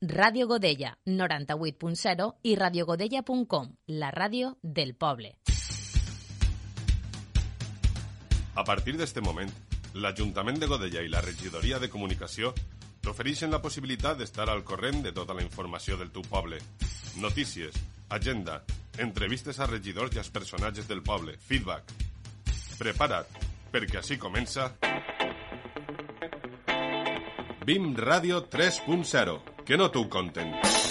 [0.00, 5.32] Ràdio Godella 98.0 i radiogodella.com, la ràdio del poble.
[8.54, 9.50] A partir d'este moment,
[9.98, 12.52] l'Ajuntament de Godella i la Regidoria de Comunicació
[13.02, 16.62] t'ofereixen la possibilitat d'estar al corrent de tota la informació del teu poble.
[17.18, 17.74] Notícies,
[18.08, 18.62] agenda,
[19.02, 21.90] entrevistes a regidors i als personatges del poble, feedback.
[22.78, 23.34] Prepara't,
[23.74, 24.70] perquè així comença...
[27.68, 30.87] BIM Ràdio 3.0, que no t'ho conten.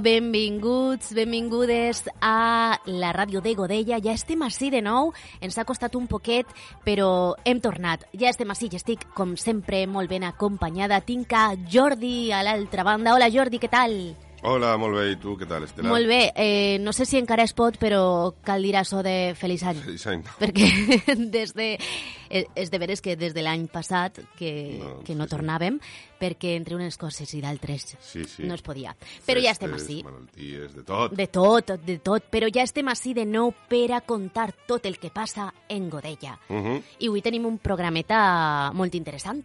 [0.00, 4.00] Benvinguts, benvingudes a la ràdio de Godella.
[4.02, 6.48] Ja estem així de nou, ens ha costat un poquet,
[6.84, 8.06] però hem tornat.
[8.12, 11.02] Ja estem així i estic, com sempre, molt ben acompanyada.
[11.04, 13.14] Tinc a Jordi a l'altra banda.
[13.14, 13.98] Hola, Jordi, què tal?
[14.44, 15.88] Hola, molt bé, i tu, què tal, Estela?
[15.88, 19.62] Molt bé, eh, no sé si encara es pot, però cal dir això de feliç
[19.70, 19.78] any.
[19.86, 20.20] Feliç any.
[20.36, 20.68] Perquè
[21.36, 21.68] des de,
[22.30, 25.36] és de veres que des de l'any passat que No, que no sí, sí.
[25.36, 25.78] tornàvem,
[26.20, 28.44] perquè entre unes coses i d'altres Sí, sí.
[28.44, 28.96] no es podia.
[29.26, 30.02] Però ja estem Festes, així.
[30.04, 31.12] malalties, de tot.
[31.12, 34.98] De tot, de tot, però ja estem així de nou per a contar tot el
[34.98, 36.38] que passa en Godella.
[36.48, 36.82] Uh -huh.
[37.00, 39.44] I avui tenim un programeta molt interessant.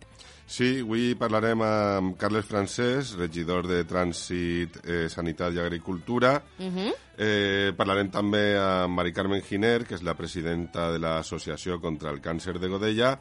[0.50, 6.42] Sí, avui parlarem amb Carles Francesc, regidor de Trànsit, eh, Sanitat i Agricultura.
[6.58, 6.94] Uh -huh.
[7.20, 12.22] Eh, parlarem també amb Mari Carmen Giner, que és la presidenta de l'Associació contra el
[12.24, 13.18] Càncer de Godella,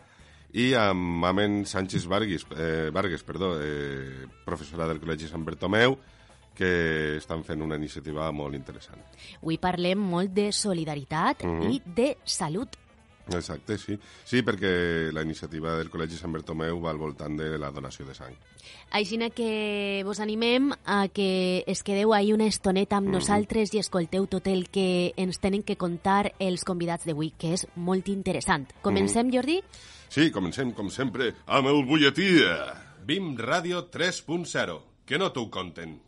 [0.54, 5.98] i amb Mamen Sánchez Vargas, eh, Vargas perdó, eh, professora del Col·legi Sant Bertomeu,
[6.54, 9.02] que estan fent una iniciativa molt interessant.
[9.42, 11.70] Avui parlem molt de solidaritat Mhm.
[11.70, 12.76] i de salut.
[13.36, 13.98] Exacte, sí.
[14.24, 18.16] Sí, perquè la iniciativa del Col·legi Sant Bertomeu va al voltant de la donació de
[18.16, 18.32] sang.
[18.96, 24.26] Així que vos animem a que es quedeu ahir una estoneta amb nosaltres i escolteu
[24.26, 28.66] tot el que ens tenen que contar els convidats d'avui, que és molt interessant.
[28.80, 29.60] Comencem, Jordi?
[30.08, 32.40] Sí, comencem, com sempre, amb el butlletí.
[33.04, 34.80] BIM Ràdio 3.0.
[35.04, 36.07] Que no t'ho conten.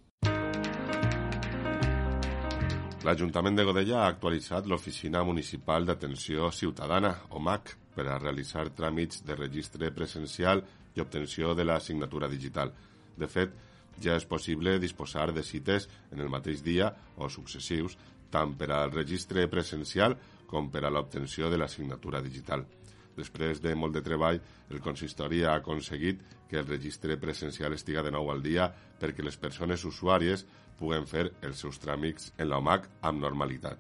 [3.00, 9.36] L'Ajuntament de Godella ha actualitzat l'Oficina Municipal d'Atenció Ciutadana, OMAC, per a realitzar tràmits de
[9.38, 10.60] registre presencial
[10.92, 12.74] i obtenció de la signatura digital.
[13.16, 13.54] De fet,
[14.04, 17.96] ja és possible disposar de cites en el mateix dia o successius,
[18.28, 20.18] tant per al registre presencial
[20.50, 22.66] com per a l'obtenció de la signatura digital.
[23.16, 24.40] Després de molt de treball,
[24.70, 29.38] el consistori ha aconseguit que el registre presencial estiga de nou al dia perquè les
[29.38, 30.46] persones usuàries
[30.78, 33.78] puguen fer els seus tràmits en l'OMAC amb normalitat.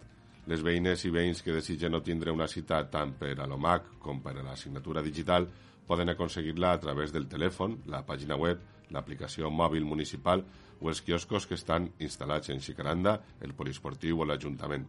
[0.50, 4.22] Les veïnes i veïns que desitgen no tindre una cita tant per a l'OMAC com
[4.24, 5.48] per a la signatura digital
[5.86, 8.60] poden aconseguir-la a través del telèfon, la pàgina web,
[8.94, 10.44] l'aplicació mòbil municipal
[10.80, 14.86] o els quioscos que estan instal·lats en Xicaranda, el poliesportiu o l'Ajuntament.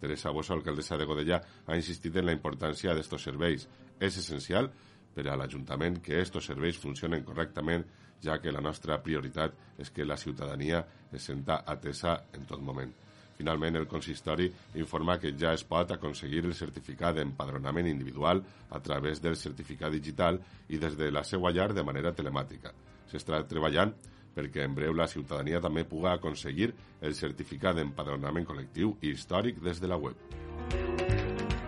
[0.00, 3.68] Teresa Bosso, alcaldessa de Godella, ha insistit en la importància d'estos serveis.
[4.00, 4.70] És essencial
[5.14, 7.86] per a l'Ajuntament que estos serveis funcionen correctament,
[8.22, 12.92] ja que la nostra prioritat és que la ciutadania es senta atesa en tot moment.
[13.36, 14.46] Finalment, el consistori
[14.80, 18.40] informa que ja es pot aconseguir el certificat d'empadronament individual
[18.70, 22.72] a través del certificat digital i des de la seva llar de manera telemàtica.
[23.10, 23.92] S'està treballant
[24.36, 29.80] perquè en breu la ciutadania també puga aconseguir el certificat d'empadronament col·lectiu i històric des
[29.80, 30.20] de la web.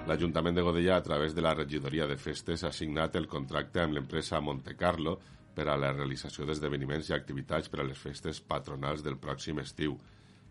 [0.09, 3.97] L'Ajuntament de Godella, a través de la regidoria de festes, ha signat el contracte amb
[3.97, 5.19] l'empresa Monte Carlo
[5.57, 9.99] per a la realització d'esdeveniments i activitats per a les festes patronals del pròxim estiu.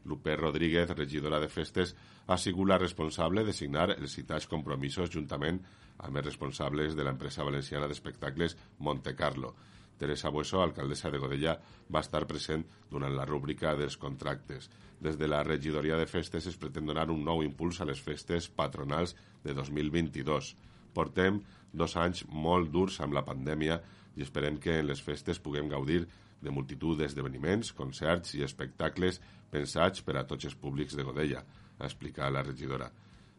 [0.05, 1.95] Lupe Rodríguez, regidora de festes,
[2.27, 5.57] ha sigut la responsable de signar els citats compromisos juntament
[5.97, 9.55] amb els responsables de l'empresa valenciana d'espectacles Monte Carlo.
[9.97, 11.57] Teresa Bueso, alcaldessa de Godella,
[11.93, 14.69] va estar present durant la rúbrica dels contractes.
[15.01, 18.49] Des de la regidoria de festes es pretén donar un nou impuls a les festes
[18.49, 20.53] patronals de 2022.
[20.93, 21.41] Portem
[21.73, 23.81] dos anys molt durs amb la pandèmia
[24.17, 26.05] i esperem que en les festes puguem gaudir
[26.41, 29.19] de multitud d'esdeveniments, concerts i espectacles
[29.51, 31.43] pensats per a tots els públics de Godella,
[31.77, 32.89] ha explicat la regidora.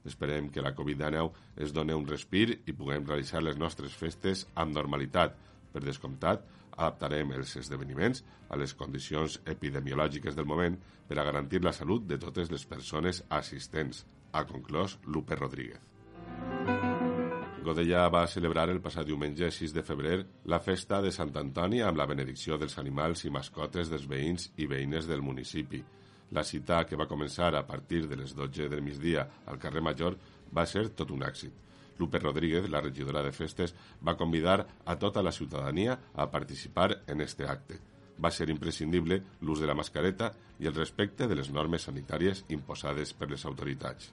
[0.07, 1.33] Esperem que la Covid-19
[1.65, 5.35] es doni un respir i puguem realitzar les nostres festes amb normalitat.
[5.73, 6.45] Per descomptat,
[6.79, 10.79] adaptarem els esdeveniments a les condicions epidemiològiques del moment
[11.09, 15.83] per a garantir la salut de totes les persones assistents, ha conclòs Lupe Rodríguez.
[17.69, 20.19] Godella va celebrar el passat diumenge 6 de febrer
[20.49, 24.69] la festa de Sant Antoni amb la benedicció dels animals i mascotes dels veïns i
[24.71, 25.83] veïnes del municipi.
[26.33, 30.17] La cita, que va començar a partir de les 12 del migdia al carrer Major,
[30.55, 31.68] va ser tot un èxit.
[31.99, 33.75] Lupe Rodríguez, la regidora de festes,
[34.07, 37.81] va convidar a tota la ciutadania a participar en este acte.
[38.19, 43.13] Va ser imprescindible l'ús de la mascareta i el respecte de les normes sanitàries imposades
[43.15, 44.11] per les autoritats.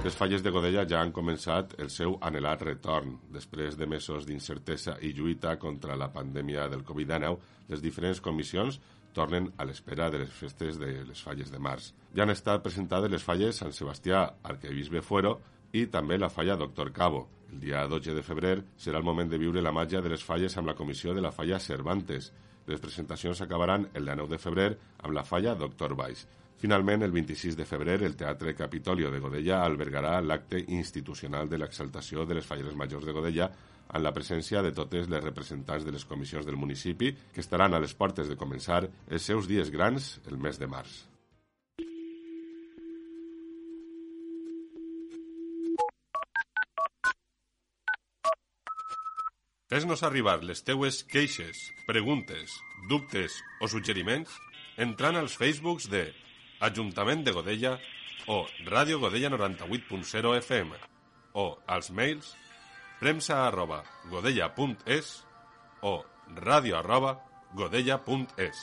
[0.00, 3.18] Les falles de Godella ja han començat el seu anhelat retorn.
[3.34, 7.36] Després de mesos d'incertesa i lluita contra la pandèmia del Covid-19,
[7.68, 8.78] les diferents comissions
[9.12, 11.90] tornen a l'espera de les festes de les falles de març.
[12.16, 15.36] Ja han estat presentades les falles Sant Sebastià, Arquebisbe Fuero
[15.72, 17.28] i també la falla Doctor Cabo.
[17.52, 20.56] El dia 12 de febrer serà el moment de viure la màgia de les falles
[20.56, 22.32] amb la comissió de la falla Cervantes.
[22.66, 24.68] Les presentacions acabaran el 9 de febrer
[25.02, 26.26] amb la falla Doctor Baix.
[26.60, 32.26] Finalment, el 26 de febrer, el Teatre Capitolio de Godella albergarà l'acte institucional de l'exaltació
[32.28, 33.48] de les falleres majors de Godella
[33.88, 37.80] amb la presència de totes les representants de les comissions del municipi que estaran a
[37.82, 41.09] les portes de començar els seus dies grans el mes de març.
[49.70, 52.56] Fes-nos arribar les teues queixes, preguntes,
[52.90, 54.32] dubtes o suggeriments
[54.82, 56.08] entrant als Facebooks de
[56.66, 57.76] Ajuntament de Godella
[58.26, 60.80] o Ràdio Godella 98.0 FM
[61.38, 62.32] o als mails
[62.98, 65.12] premsa arroba godella.es
[65.86, 65.94] o
[66.34, 67.14] ràdio arroba
[67.54, 68.58] godella.es.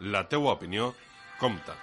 [0.00, 0.90] La teua opinió
[1.38, 1.78] compta.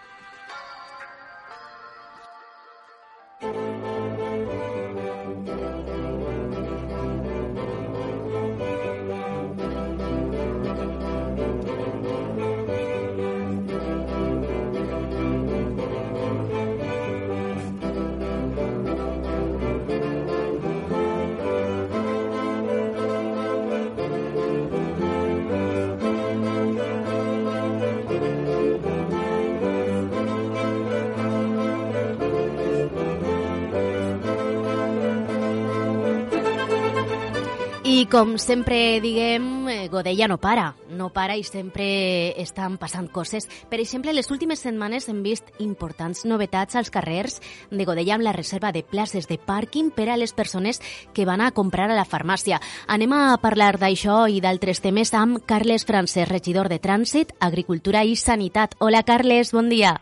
[37.98, 43.48] I com sempre diguem, eh, Godella no para, no para i sempre estan passant coses.
[43.72, 47.42] Per exemple, les últimes setmanes hem vist importants novetats als carrers
[47.72, 50.78] de Godella amb la reserva de places de pàrquing per a les persones
[51.12, 52.62] que van a comprar a la farmàcia.
[52.86, 58.14] Anem a parlar d'això i d'altres temes amb Carles Francesc, regidor de Trànsit, Agricultura i
[58.16, 58.78] Sanitat.
[58.78, 59.98] Hola, Carles, bon dia.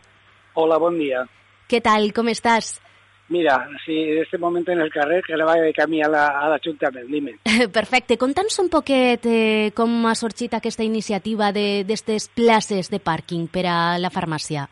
[0.52, 1.24] Hola, bon dia.
[1.66, 2.76] Què tal, com estàs?
[3.28, 7.08] Mira, sí, en este momento en el carrer que le va de camí a l'Ajuntament,
[7.08, 7.34] la, dime.
[7.72, 8.16] Perfecte.
[8.16, 13.66] Conta'ns un poquet eh, com ha sorgit aquesta iniciativa d'aquestes de, places de pàrquing per
[13.66, 14.68] a la farmàcia.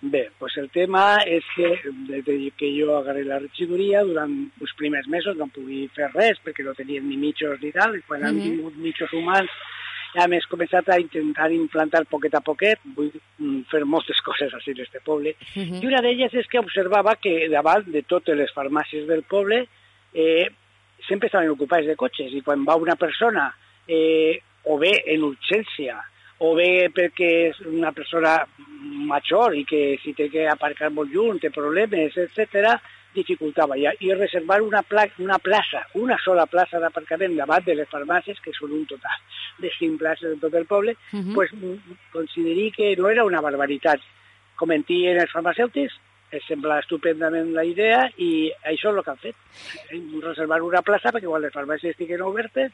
[0.00, 1.72] Bé, pues el tema és que
[2.06, 4.30] des que jo agarré la regidoria durant
[4.60, 8.02] els primers mesos no pugui fer res perquè no tenien ni mitjos ni tal, i
[8.06, 8.28] quan mm -hmm.
[8.28, 9.50] han tingut mitjos humans
[10.14, 14.74] ja m'he començat a intentar implantar poquet a poquet, vull mm, fer moltes coses així
[14.74, 15.82] en este poble, uh -huh.
[15.82, 19.66] i una d'elles és que observava que davant de totes les farmàcies del poble
[20.14, 20.46] eh,
[21.06, 23.54] sempre estaven ocupades de cotxes, i quan va una persona,
[23.86, 25.96] eh, o bé en urgència,
[26.38, 28.46] o bé perquè és una persona
[29.08, 32.78] major i que si té que aparcar molt lluny, té problemes, etc
[33.14, 33.92] dificultava ja.
[34.00, 38.54] I reservar una, pla una plaça, una sola plaça d'aparcament davant de les farmàcies, que
[38.56, 39.18] són un total
[39.62, 41.34] de cinc places en tot el poble, uh -huh.
[41.34, 41.50] pues,
[42.12, 44.00] consideri que no era una barbaritat.
[44.56, 45.94] Comentien els farmacèutics,
[46.30, 49.36] em sembla estupendament la idea i això és el que han fet.
[50.22, 52.72] Reservar una plaça perquè quan les farmàcies estiguin obertes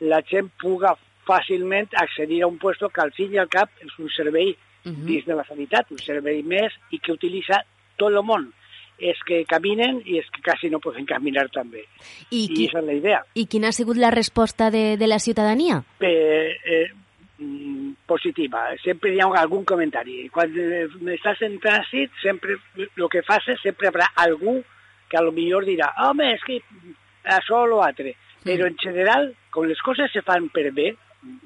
[0.00, 0.96] la gent puga
[1.28, 4.90] fàcilment accedir a un puesto que al fin i al cap és un servei uh
[4.90, 5.04] -huh.
[5.04, 7.64] dins de la sanitat, un servei més i que utilitza
[7.96, 8.52] tot el món
[8.98, 11.84] és que caminen i és que quasi no poden caminar també.
[12.30, 13.20] I, I qui, és la idea.
[13.38, 15.82] I quina ha sigut la resposta de, de la ciutadania?
[16.00, 16.86] Eh, eh,
[18.06, 18.64] positiva.
[18.82, 20.26] Sempre hi ha algun comentari.
[20.34, 24.58] Quan eh, estàs en trànsit, sempre el que fas és sempre hi haurà algú
[25.08, 26.58] que a lo millor dirà home, és que
[27.38, 28.16] això o l'altre.
[28.42, 28.48] Mm.
[28.50, 30.90] Però en general, com les coses se fan per bé,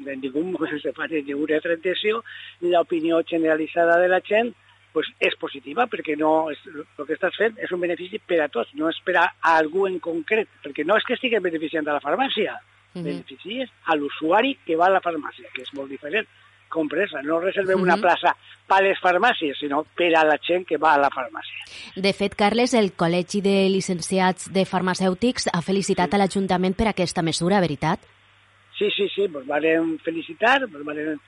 [0.06, 2.22] en ningú moment se fa ninguna intenció,
[2.64, 4.52] l'opinió generalitzada de la gent
[4.92, 8.50] pues és positiva perquè no és, el que estàs fent és un benefici per a
[8.52, 11.96] tots, no és per a, algú en concret, perquè no és que estigui beneficiant a
[11.96, 13.04] la farmàcia, uh -huh.
[13.04, 16.26] beneficies a l'usuari que va a la farmàcia, que és molt diferent.
[16.68, 17.82] Compresa, no reservem uh -huh.
[17.82, 18.34] una plaça
[18.66, 21.64] per a les farmàcies, sinó per a la gent que va a la farmàcia.
[21.96, 26.16] De fet, Carles, el Col·legi de Licenciats de Farmacèutics ha felicitat sí.
[26.16, 28.00] a l'Ajuntament per aquesta mesura, veritat?
[28.78, 31.20] Sí, sí, sí, ens vam felicitar, ens vam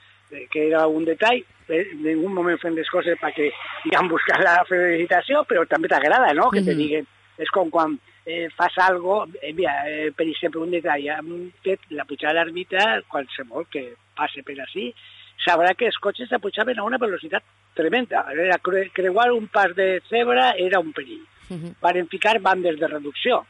[0.50, 3.50] que era un detall, eh, en ningú moment fem les coses perquè
[3.84, 6.66] diguem buscar la felicitació, però també t'agrada, no?, que mm -hmm.
[6.66, 7.06] te diguen.
[7.36, 11.80] És com quan eh, fas algo, eh, mira, eh, per exemple, un detall, hem fet
[11.90, 14.94] la pujada d'ermita, qualsevol que passe per així,
[15.44, 17.42] sabrà que els cotxes s'apujaven a una velocitat
[17.74, 18.24] tremenda.
[18.32, 21.24] Era cre creuar un pas de zebra era un perill.
[21.50, 21.74] Uh -huh.
[21.80, 23.44] Varen ficar bandes de reducció.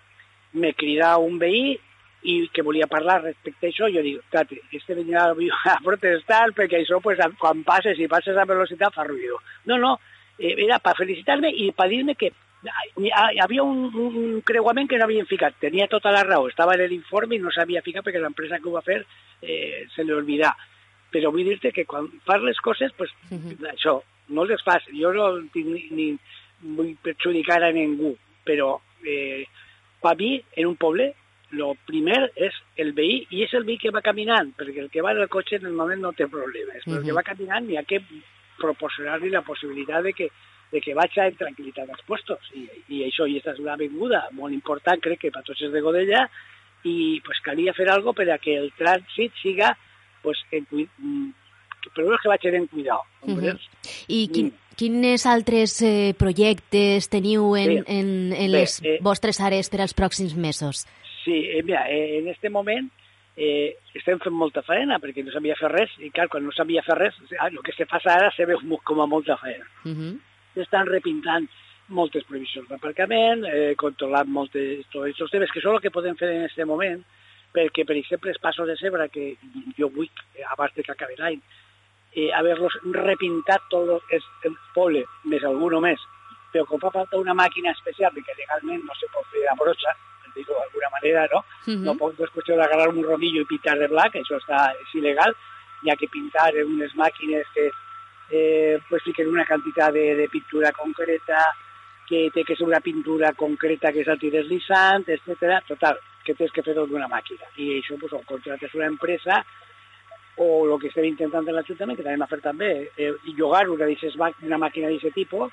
[0.53, 1.79] Me crida un veí
[2.25, 6.81] i que volia parlar respecte a això, jo dic, tate, este venia a protestar perquè
[6.81, 9.37] això, pues, quan passes i passes a velocitat fa ruïdo.
[9.69, 9.99] No, no,
[10.39, 12.33] eh, era per felicitar-me i per dir-me que
[12.97, 13.11] hi
[13.45, 15.59] havia un, un creuament que no havien ficat.
[15.61, 18.77] Tenia tota la raó, estava en l'informe i no s'havia ficat perquè l'empresa que ho
[18.77, 19.03] va fer
[19.43, 20.55] eh, se li oblidà.
[21.13, 23.69] Però vull dir-te que quan fas les coses, pues, uh -huh.
[23.75, 24.83] això, no les fas.
[24.93, 26.09] Jo no tinc ni, ni
[26.77, 29.45] vull perjudicar a ningú, però eh,
[30.01, 31.15] per mi, en un poble,
[31.55, 35.03] el primer és el veí, i és el veí que va caminant, perquè el que
[35.05, 37.67] va en el cotxe en el moment no té problemes, però el que va caminant
[37.67, 38.01] n'hi ha que
[38.59, 40.31] proporcionar-li la possibilitat de que
[40.75, 42.51] de que vaig en tranquil·litat als puestos.
[42.59, 45.71] I, i això, i aquesta és una avinguda molt important, crec que per tots els
[45.71, 46.25] de Godella,
[46.85, 49.71] i pues, calia fer algo per a que el trànsit siga
[50.25, 51.31] pues, en, mm,
[51.95, 53.05] però és que vaig en cuidado.
[53.23, 53.59] Uh -huh.
[54.09, 57.85] I quin, quins altres eh, projectes teniu en, sí.
[57.87, 60.87] en, en Bé, les eh, vostres àrees per als pròxims mesos?
[61.25, 62.91] Sí, eh, mira, eh, en este moment
[63.37, 66.85] eh, estem fent molta feina perquè no sabia fer res i clar, quan no sabia
[66.87, 69.67] fer res, el que se passa ara se veu com a molta feina.
[69.85, 70.15] Uh -huh
[70.63, 71.49] estan repintant
[71.89, 76.47] moltes previsions d'aparcament, eh, controlant moltes, aquests temes, que són el que podem fer en
[76.47, 77.03] aquest moment,
[77.55, 79.35] perquè, per exemple, els passos de cebre, que
[79.79, 81.41] jo vull, eh, abans de que acabi l'any,
[82.15, 86.01] eh, haver-los repintat tot el, el poble, més alguno més,
[86.53, 89.95] però com fa falta una màquina especial, perquè legalment no se pot fer a brocha,
[90.35, 91.39] digo d'alguna manera, no?
[91.67, 91.85] Uh -huh.
[91.87, 95.35] No pot qüestió d'agarrar un rodillo i pintar de blanc, això està, és il·legal,
[95.83, 97.71] hi ha que pintar en unes màquines que
[98.31, 101.55] eh, pues fiquen una quantitat de, de pintura concreta,
[102.07, 105.61] que té que ser una pintura concreta que és antideslizant, etc.
[105.67, 107.49] Total, que tens que fer tot d'una màquina.
[107.57, 109.45] I això pues, o contractes una empresa
[110.37, 113.87] o el que estem intentant en l'Ajuntament, que també m'ha fet també, eh, llogar una,
[114.43, 115.53] una màquina d'aquest tipus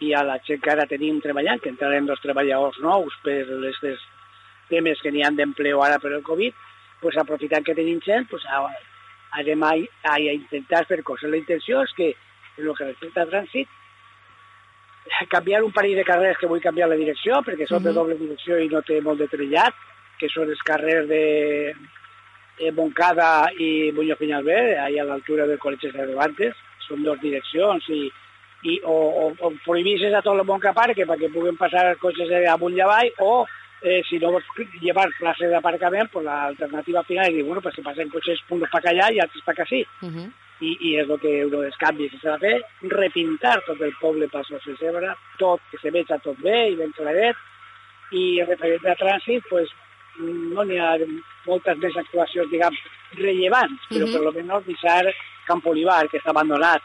[0.00, 4.08] i a la gent que ara tenim treballant, que entrarem dos treballadors nous per aquests
[4.72, 6.56] temes que n'hi han d'empleo ara per el Covid,
[7.02, 8.64] pues, aprofitant que tenim gent, pues, a,
[9.42, 9.76] anem a,
[10.08, 11.30] a, a intentar fer coses.
[11.30, 12.12] La intenció és que,
[12.58, 13.78] en el que respecta a trànsit,
[15.28, 17.88] canviar un parell de carreres que vull canviar la direcció, perquè són uh -huh.
[17.88, 19.74] de doble direcció i no té molt de trellat,
[20.18, 21.74] que són els carrers de,
[22.58, 26.54] de Moncada i Muñoz Peñalver, allà a l'altura del Col·legi de Cervantes,
[26.86, 28.10] són dues direccions, i,
[28.62, 32.76] i o, o, o prohibisses a tot el món que perquè puguen passar cotxes amunt
[32.76, 33.46] i avall, o
[33.82, 34.46] eh, si no vols
[34.80, 38.82] llevar places d'aparcament, pues l'alternativa final és dir, bueno, pues se passen cotxes punts per
[38.84, 39.84] allà i altres per sí.
[40.00, 40.30] Uh -huh.
[40.60, 43.94] I, I és el que un dels canvis que s'ha de fer, repintar tot el
[44.00, 47.36] poble per de Cebre, tot, que se veja tot bé i ben claret,
[48.12, 49.68] i referent a trànsit, pues,
[50.20, 50.96] no n'hi ha
[51.46, 52.74] moltes més actuacions, diguem,
[53.14, 54.12] rellevants, però uh -huh.
[54.12, 55.14] per lo menos deixar
[55.46, 56.82] Camp Olivar, que està abandonat,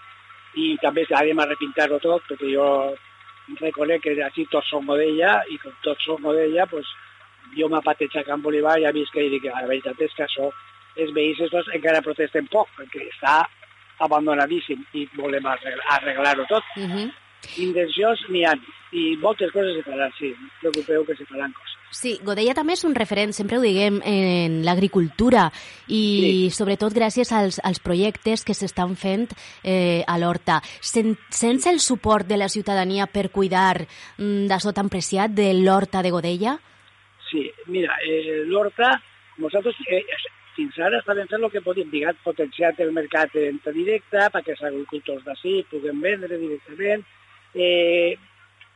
[0.56, 2.96] i també anem a repintar-ho tot, perquè jo
[3.62, 6.88] reconec que així tots som d'ella i com tots som d'ella, pues,
[7.58, 10.26] jo m'ha patejat a Camp Olivar i ja vist que, dic, la veritat és que
[10.26, 10.50] això,
[10.98, 13.38] els veïns estos encara protesten poc, perquè està
[14.04, 16.64] abandonadíssim i volem arreglar-ho tot.
[16.76, 16.84] Uh.
[16.84, 17.08] -huh.
[17.62, 18.54] Intencions n'hi ha,
[18.98, 21.78] i moltes coses se faran, sí, no preocupeu que se faran coses.
[21.96, 25.48] Sí, Godella també és un referent, sempre ho diguem, en l'agricultura
[25.88, 26.50] i sí.
[26.58, 29.30] sobretot gràcies als, als projectes que s'estan fent
[29.64, 30.60] eh, a l'Horta.
[30.84, 36.04] Sen, sense el suport de la ciutadania per cuidar mm, d'això tan preciat de l'Horta
[36.04, 36.58] de Godella?
[37.32, 38.92] Sí, mira, eh, l'Horta,
[39.40, 40.04] nosaltres eh,
[40.58, 44.66] fins ara estàvem fent el que podíem, diguem, potenciar el mercat en directe perquè els
[44.70, 47.06] agricultors d'ací puguen vendre directament.
[47.58, 48.18] Eh,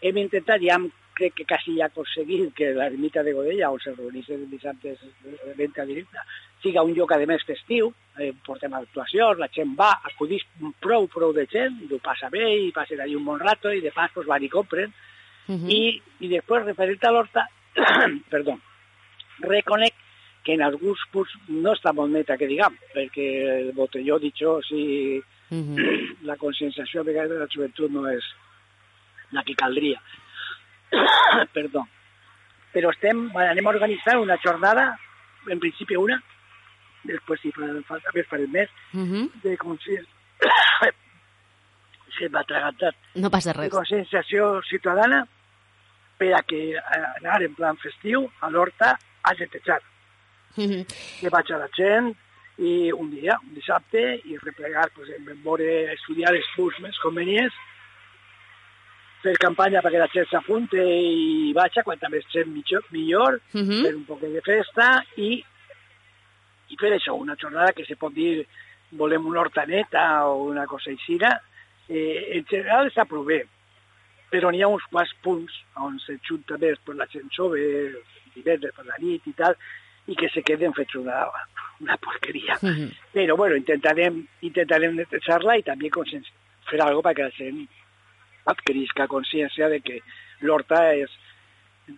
[0.01, 3.93] hem intentat, ja hem crec que quasi ja aconseguit que l'ermita de Godella, on se
[3.93, 6.23] reunís el dissabte de venda directa,
[6.63, 10.45] siga un lloc, a més, festiu, eh, portem actuacions, la gent va, acudís
[10.81, 13.81] prou, prou de gent, i ho passa bé, i passen allà un bon rato, i
[13.81, 14.93] de pas pues, van i compren,
[15.47, 15.69] uh -huh.
[15.69, 17.47] i, i després, referent a l'horta,
[18.33, 18.59] perdó,
[19.39, 19.93] reconec
[20.43, 23.27] que en alguns punts no està molt neta, que diguem, perquè
[23.59, 25.21] el botelló dicho, si
[25.51, 26.15] uh -huh.
[26.29, 28.23] la conscienciació a vegades de la joventut no és
[29.31, 30.01] la que caldria.
[31.55, 31.85] perdó.
[32.71, 34.91] Però estem, anem a organitzar una jornada,
[35.51, 36.21] en principi una,
[37.07, 39.29] després si fa falta més farem més, uh -huh.
[39.43, 40.09] de consciència...
[42.17, 42.95] se m'ha atragantat.
[43.15, 43.69] No passa res.
[43.69, 45.25] De conscienciació ciutadana
[46.17, 49.81] per a que eh, anar en plan festiu a l'horta a getejar.
[50.57, 50.83] Uh -huh.
[51.19, 52.15] Que vaig a la gent
[52.57, 57.53] i un dia, un dissabte, i replegar, pues, en veure, estudiar els punts més convenients
[59.21, 63.81] fer campanya perquè la gent s'apunte i vaja, quan més gent millor, millor Uh -huh.
[63.83, 65.43] fer un poc de festa i,
[66.69, 68.45] i fer això, una jornada que se pot dir
[68.91, 71.17] volem una hortaneta o una cosa així,
[71.89, 73.45] eh, en general està prou bé,
[74.31, 77.59] però n'hi ha uns quants punts on se junta més per la gent jove,
[78.35, 79.55] divendres per la nit i tal,
[80.07, 81.25] i que se queden fets una,
[81.79, 82.57] una porqueria.
[82.61, 82.89] Uh -huh.
[83.13, 85.89] Però, bueno, intentarem, intentarem netejar-la i també
[86.69, 87.67] fer alguna cosa perquè la gent
[88.45, 89.99] adquirisca consciència de que
[90.41, 91.09] l'horta és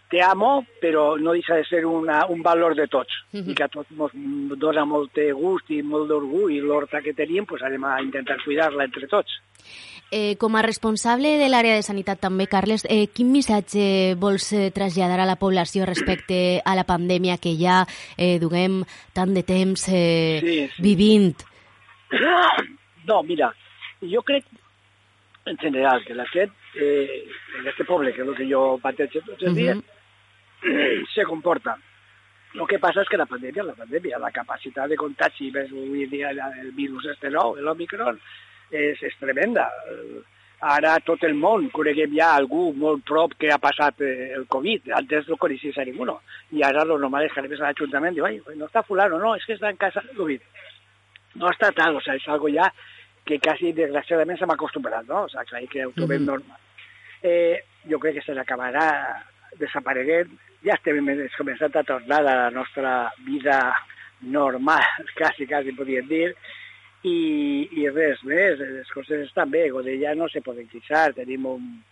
[0.10, 3.50] te amo, però no deixa de ser una, un valor de tots, Mhm.
[3.52, 7.14] i que a tots ens dona molt de gust i molt d'orgull, i l'horta que
[7.14, 9.30] tenim, pues, anem a intentar cuidar-la entre tots.
[10.12, 14.72] Eh, com a responsable de l'àrea de sanitat també, Carles, eh, quin missatge vols eh,
[14.72, 17.86] traslladar a la població respecte a la pandèmia que ja
[18.18, 18.84] eh, duguem
[19.14, 20.82] tant de temps eh, Sí, sí.
[20.82, 21.36] vivint?
[23.06, 23.54] No, mira,
[24.02, 24.46] jo crec,
[25.46, 27.28] en general, que la gent, eh,
[27.60, 29.82] en este poble, que és el que jo pateixo tots els dies,
[31.16, 31.76] se comporta.
[32.54, 36.06] Lo que passa és que la pandèmia, la pandèmia, la capacitat de contagi, ves avui
[36.08, 38.20] dia el virus este nou, l'Omicron,
[38.72, 39.68] és, és tremenda.
[40.64, 44.94] Ara tot el món coneguem ja algú molt prop que ha passat eh, el Covid.
[44.96, 46.22] Antes no coneixies a ninguno.
[46.56, 49.20] I ara lo normal és que anem a l'Ajuntament i diu, "Ai, no està fulano,
[49.20, 50.42] no, és que està en casa el Covid.
[51.36, 52.72] No està tal, o sea, és algo ja
[53.26, 55.24] que quasi desgraciadament s'hem acostumbrat, no?
[55.24, 56.26] O sea, que, que ho trobem Mhm.
[56.28, 56.60] normal.
[57.24, 59.24] Eh, jo crec que se n'acabarà
[59.60, 60.32] desapareguent.
[60.64, 61.00] Ja estem
[61.38, 63.74] començant a tornar a la nostra vida
[64.22, 64.82] normal,
[65.18, 66.36] quasi, quasi podríem dir,
[67.04, 71.84] i, i res més, les coses estan bé, Godella no se poden queixar, tenim un,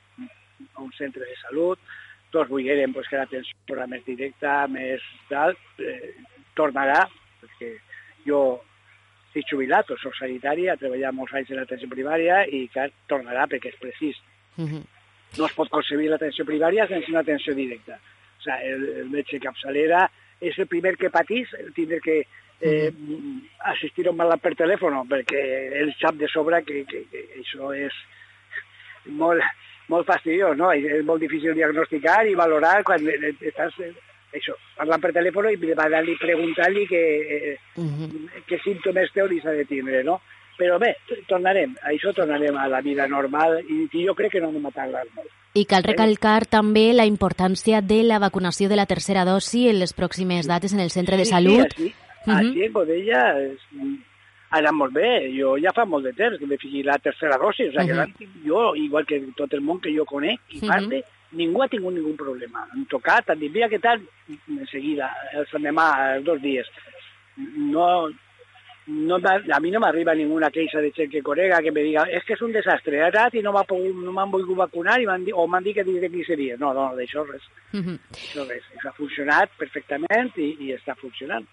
[0.79, 1.79] un centre de salut,
[2.31, 5.51] tots volguérem pues, que l'atenció fos més directa, més tal,
[5.83, 6.13] eh,
[6.55, 7.03] tornarà,
[7.41, 7.73] perquè
[8.25, 8.61] jo
[9.31, 13.47] estic jubilat, o soc sanitari, he treballat molts anys en l'atenció primària i clar, tornarà
[13.47, 14.17] perquè és precís.
[14.57, 14.83] Uh -huh.
[15.37, 17.95] No es pot concebir l'atenció primària sense una atenció directa.
[17.95, 20.09] O sigui, el, el metge capçalera
[20.41, 22.25] és el primer que patís el tindre que
[22.61, 22.93] eh,
[23.59, 25.41] assistir a un malalt per telèfon, perquè
[25.81, 27.93] ell sap de sobre que, que, que això és
[29.05, 29.41] molt,
[29.87, 30.71] molt fastidiós, no?
[30.71, 33.73] És molt difícil diagnosticar i valorar quan estàs
[34.33, 37.01] això, parlant per telèfon i demanant-li, preguntant-li que,
[37.53, 38.29] eh, Uh -huh.
[38.47, 40.21] què símptomes o s'ha de tindre, no?
[40.57, 40.95] Però bé,
[41.27, 44.65] tornarem, a això tornarem a la vida normal i, i jo crec que no anem
[44.65, 45.27] a tardar molt.
[45.53, 49.93] I cal recalcar també la importància de la vacunació de la tercera dosi en les
[49.93, 51.67] pròximes dates en el centre de Sí, salut.
[51.75, 52.35] Sí, així, Mhm.
[52.37, 53.59] així en Godella és,
[54.51, 55.31] ha anat molt bé.
[55.39, 57.63] Jo ja fa molt de temps que m'he ficat la tercera dosi.
[57.63, 57.97] O sigui, que Mhm.
[57.97, 60.67] l'han tingut jo, igual que tot el món que jo conec i Mhm.
[60.67, 62.65] parte, ningú ha tingut ningú problema.
[62.73, 66.67] Han tocat, han dit, mira què tal, en seguida, el demà, els dos dies.
[67.37, 68.09] No,
[68.87, 69.19] no,
[69.53, 72.25] a mi no m'arriba ninguna queixa de gent que conega que me diga és es
[72.25, 75.05] que és un desastre, he anat i no m'ha pogut- no m'han volgut vacunar i
[75.05, 76.59] m'han dit, o m'han dit que de 15 dies.
[76.59, 77.43] No, no, d'això res.
[77.73, 77.97] Uh -huh.
[78.11, 78.63] Això res.
[78.75, 81.45] Això ha funcionat perfectament i, i està funcionant.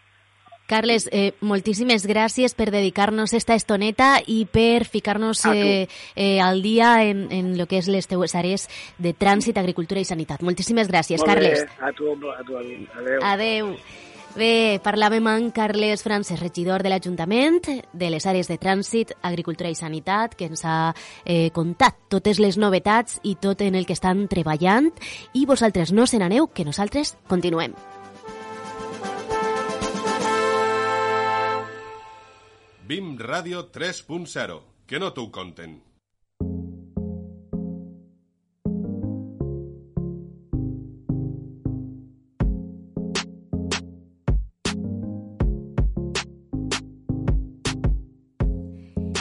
[0.69, 7.05] Carles, eh, moltíssimes gràcies per dedicar-nos esta estoneta i per ficar-nos eh, eh, al dia
[7.09, 8.69] en, en lo que és les teues àrees
[9.01, 10.45] de trànsit, agricultura i sanitat.
[10.45, 11.65] Moltíssimes gràcies, Molt Carles.
[11.65, 13.25] Bé, a tu, a tu, adéu.
[13.33, 13.73] Adeu.
[14.37, 19.79] Bé, parlàvem amb Carles Frances, regidor de l'Ajuntament, de les àrees de trànsit, agricultura i
[19.79, 20.93] sanitat, que ens ha
[21.25, 24.93] eh, contat totes les novetats i tot en el que estan treballant.
[25.33, 27.73] I vosaltres no se n'aneu, que nosaltres continuem.
[32.89, 34.55] BIM Ràdio 3.0.
[34.89, 35.75] Que no t'ho conten.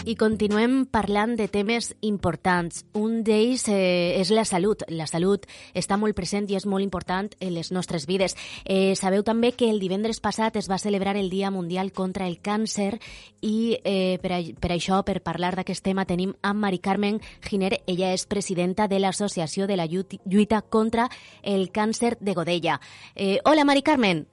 [0.08, 2.86] I continuem parlant de temes importants.
[2.96, 4.86] Un d'ells eh, és la salut.
[4.88, 5.44] La salut
[5.76, 8.38] està molt present i és molt important en les nostres vides.
[8.64, 12.38] Eh, sabeu també que el divendres passat es va celebrar el Dia Mundial contra el
[12.40, 13.02] Càncer
[13.42, 17.82] i eh, per, a, per això, per parlar d'aquest tema, tenim a Mari Carmen Giner.
[17.86, 21.10] Ella és presidenta de l'Associació de la Lluit- Lluita contra
[21.44, 22.80] el Càncer de Godella.
[23.14, 24.24] Eh, hola, Mari Carmen.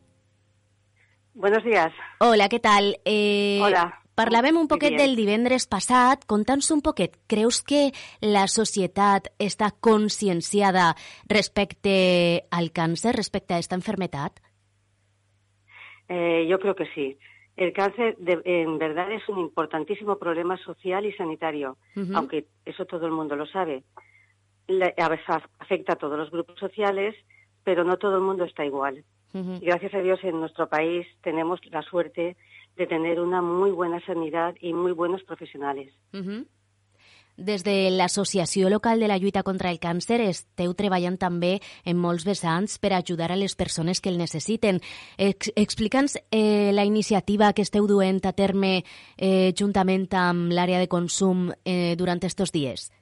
[1.35, 1.91] Buenos días.
[2.21, 2.95] Hola, què tal?
[3.05, 4.04] Eh, Hola.
[4.15, 6.23] Parlàvem un poquet del divendres passat.
[6.31, 7.91] Conta'ns un poquet, creus que
[8.23, 10.95] la societat està conscienciada
[11.27, 14.39] respecte al càncer, respecte a aquesta enfermetat?
[16.09, 17.19] Eh, yo creo que sí.
[17.57, 22.17] El cáncer de- en verdad es un importantísimo problema social y sanitario, Ujú.
[22.17, 23.85] aunque eso todo el mundo lo sabe.
[24.67, 25.27] Le- a veces
[25.59, 27.15] afecta a todos los grupos sociales,
[27.65, 29.05] pero no todo el mundo está igual.
[29.33, 29.55] Ujú.
[29.61, 32.37] Y gracias a Dios en nuestro país tenemos la suerte
[32.77, 35.93] de tener una muy buena sanidad y muy buenos profesionales.
[36.13, 36.47] Ujú.
[37.37, 42.23] Des de l'Associació Local de la Lluita contra el Càncer esteu treballant també en molts
[42.23, 44.79] vessants per ajudar a les persones que el necessiten.
[45.19, 48.85] Ex Explica'ns eh, la iniciativa que esteu duent a terme
[49.19, 52.93] eh, juntament amb l'àrea de consum eh, durant estos dies.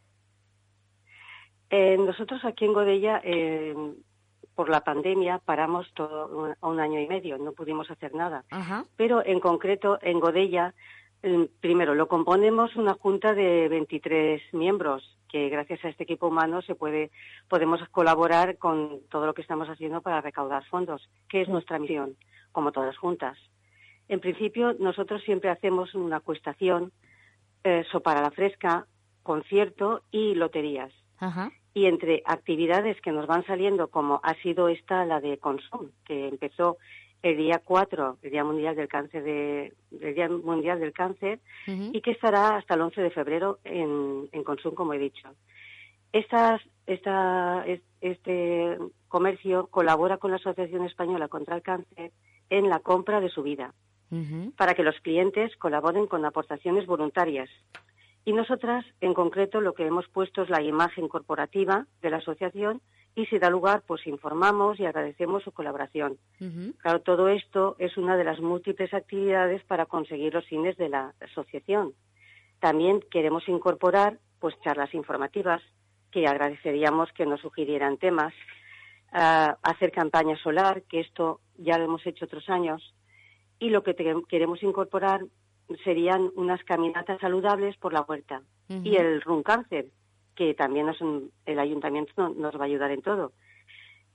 [1.68, 3.74] Eh, nosotros aquí en Godella, eh,
[4.54, 8.44] por la pandemia, paramos todo un, un, año y medio, no pudimos hacer nada.
[8.50, 8.84] Ajá.
[8.96, 10.74] Pero en concreto, en Godella,
[11.60, 16.74] Primero, lo componemos una junta de 23 miembros que gracias a este equipo humano se
[16.74, 17.12] puede,
[17.48, 22.16] podemos colaborar con todo lo que estamos haciendo para recaudar fondos, que es nuestra misión,
[22.50, 23.38] como todas juntas.
[24.08, 26.90] En principio, nosotros siempre hacemos una cuestación,
[27.62, 28.86] eh, para la fresca,
[29.22, 30.92] concierto y loterías.
[31.18, 31.52] Ajá.
[31.74, 36.28] Y entre actividades que nos van saliendo, como ha sido esta, la de Consum, que
[36.28, 36.76] empezó
[37.22, 41.70] el día 4, el Día Mundial del Cáncer, de, el Día Mundial del Cáncer Uh
[41.70, 41.90] -huh.
[41.96, 45.28] y que estará hasta el 11 de febrero en, en Consum, como he dicho.
[46.12, 47.64] Estas, esta,
[48.00, 48.76] este
[49.08, 52.10] comercio colabora con la Asociación Española contra el Cáncer
[52.50, 53.72] en la compra de su vida,
[54.10, 54.52] Uh -huh.
[54.56, 57.48] para que los clientes colaboren con aportaciones voluntarias.
[58.24, 62.80] Y nosotras, en concreto, lo que hemos puesto es la imagen corporativa de la asociación
[63.14, 66.18] y si da lugar, pues informamos y agradecemos su colaboración.
[66.40, 66.74] Uh -huh.
[66.78, 71.12] Claro, todo esto es una de las múltiples actividades para conseguir los fines de la
[71.20, 71.92] asociación.
[72.60, 75.60] También queremos incorporar pues charlas informativas
[76.10, 78.32] que agradeceríamos que nos sugirieran temas,
[79.12, 82.94] uh, hacer campaña solar, que esto ya lo hemos hecho otros años,
[83.58, 83.94] y lo que
[84.28, 85.22] queremos incorporar
[85.84, 88.86] serían unas caminatas saludables por la huerta Uh -huh.
[88.86, 89.86] y el run cáncer,
[90.36, 90.98] que también nos,
[91.46, 93.32] el ayuntamiento nos va a ayudar en todo.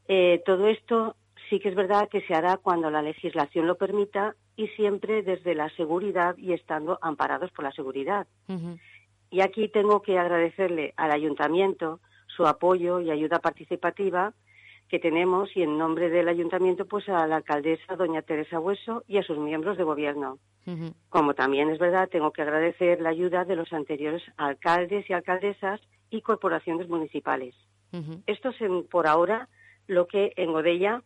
[0.07, 1.15] Eh, todo esto
[1.49, 5.53] sí que es verdad que se hará cuando la legislación lo permita y siempre desde
[5.53, 8.25] la seguridad y estando amparados por la seguridad.
[8.47, 8.79] Uh -huh.
[9.29, 14.33] Y aquí tengo que agradecerle al ayuntamiento su apoyo y ayuda participativa
[14.89, 19.17] que tenemos y en nombre del ayuntamiento pues a la alcaldesa doña Teresa Hueso y
[19.17, 20.39] a sus miembros de gobierno.
[20.65, 20.93] Uh -huh.
[21.09, 25.81] Como también es verdad, tengo que agradecer la ayuda de los anteriores alcaldes y alcaldesas
[26.09, 27.55] y corporaciones municipales.
[27.91, 28.23] Uh -huh.
[28.27, 29.49] Esto es en, por ahora
[29.87, 31.03] lo que en Godella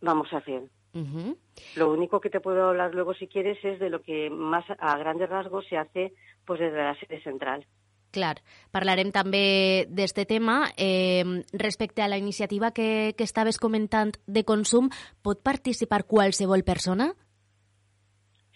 [0.00, 0.62] vamos a hacer.
[0.94, 1.36] Uh -huh.
[1.76, 4.98] Lo único que te puedo hablar luego, si quieres, es de lo que más a
[4.98, 6.12] grandes rasgos se hace
[6.44, 7.66] pues desde la sede central.
[8.12, 8.36] Clar,
[8.70, 10.66] parlarem també d'este tema.
[10.76, 14.90] Eh, respecte a la iniciativa que, que estaves comentant de consum,
[15.24, 17.14] pot participar qualsevol persona?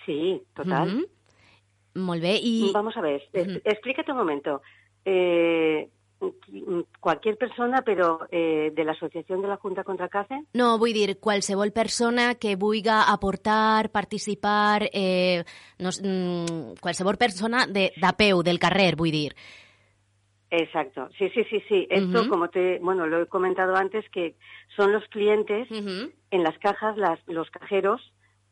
[0.05, 0.89] Sí, total.
[0.89, 1.07] Uh -huh.
[1.97, 2.37] Molt bé.
[2.37, 2.71] I...
[2.73, 3.61] Vamos a ver, Uh -huh.
[3.65, 4.61] explícate un momento.
[5.05, 5.89] Eh,
[7.01, 10.39] cualquier persona, però eh, de l'associació de la Junta contra el Càncer?
[10.55, 15.45] No, vull dir, qualsevol persona que vulgui aportar, participar, eh,
[15.79, 19.35] no, mm, qualsevol persona de, de peu, del carrer, vull dir.
[20.51, 21.87] Exacto, sí, sí, sí, sí.
[21.91, 22.29] Esto, Uh -huh.
[22.29, 24.37] como te, bueno, lo he comentado antes, que
[24.77, 26.13] son los clientes Uh -huh.
[26.31, 28.01] en las cajas, las, los cajeros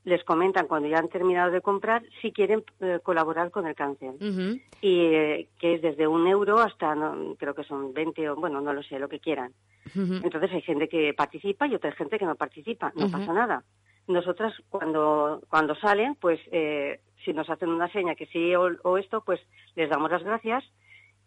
[0.05, 4.11] les comentan cuando ya han terminado de comprar si quieren eh, colaborar con el cáncer.
[4.11, 4.63] Uh -huh.
[4.81, 8.61] Y eh, que es desde un euro hasta, no, creo que son 20 o, bueno,
[8.61, 9.53] no lo sé, lo que quieran.
[9.95, 10.21] Uh -huh.
[10.25, 12.93] Entonces hay gente que participa y otra gente que no participa.
[12.95, 13.65] No pasa nada.
[14.07, 18.99] Nosotras, cuando, cuando salen, pues eh, si nos hacen una seña que sí o, o
[18.99, 19.41] esto, pues
[19.75, 20.65] les damos las gracias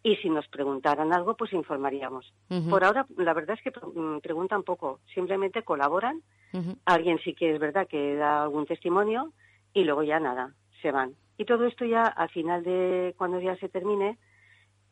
[0.03, 2.31] y si nos preguntaran algo, pues informaríamos.
[2.69, 6.21] Por ahora, la verdad es que mm, preguntan poco, simplemente colaboran.
[6.86, 9.31] Alguien sí que es verdad que da algún testimonio
[9.73, 11.13] y luego ya nada, se van.
[11.38, 14.17] Y todo esto ya al final de cuando ya se termine,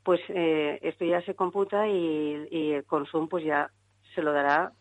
[0.03, 3.71] pues eh, esto ya se computa y, y el consumo pues ya
[4.13, 4.73] se lo dará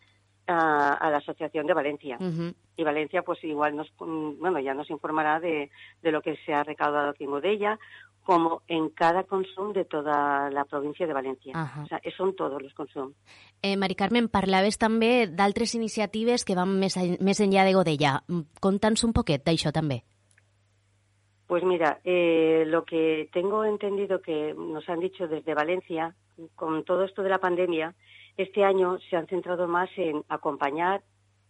[0.47, 2.17] a, a la Asociación de Valencia.
[2.21, 2.55] Ujú.
[2.77, 5.71] Y Valencia pues igual nos, mm, bueno, ya nos informará de,
[6.03, 7.79] de lo que se ha recaudado aquí en Godella,
[8.25, 11.53] como en cada consumo de toda la provincia de Valencia.
[11.55, 11.83] Ajá.
[11.83, 13.13] O sea, son todos los consumos.
[13.63, 18.23] Eh, Mari Carmen, parlaves també d'altres iniciatives que van més, més enllà de Godella.
[18.27, 20.03] Mm, Conta'ns un poquet d'això també.
[21.47, 26.15] Pues mira, eh, lo que tengo entendido que nos han dicho desde Valencia,
[26.57, 27.95] con todo esto de la pandemia,
[28.37, 31.03] este año se han centrado más en acompañar,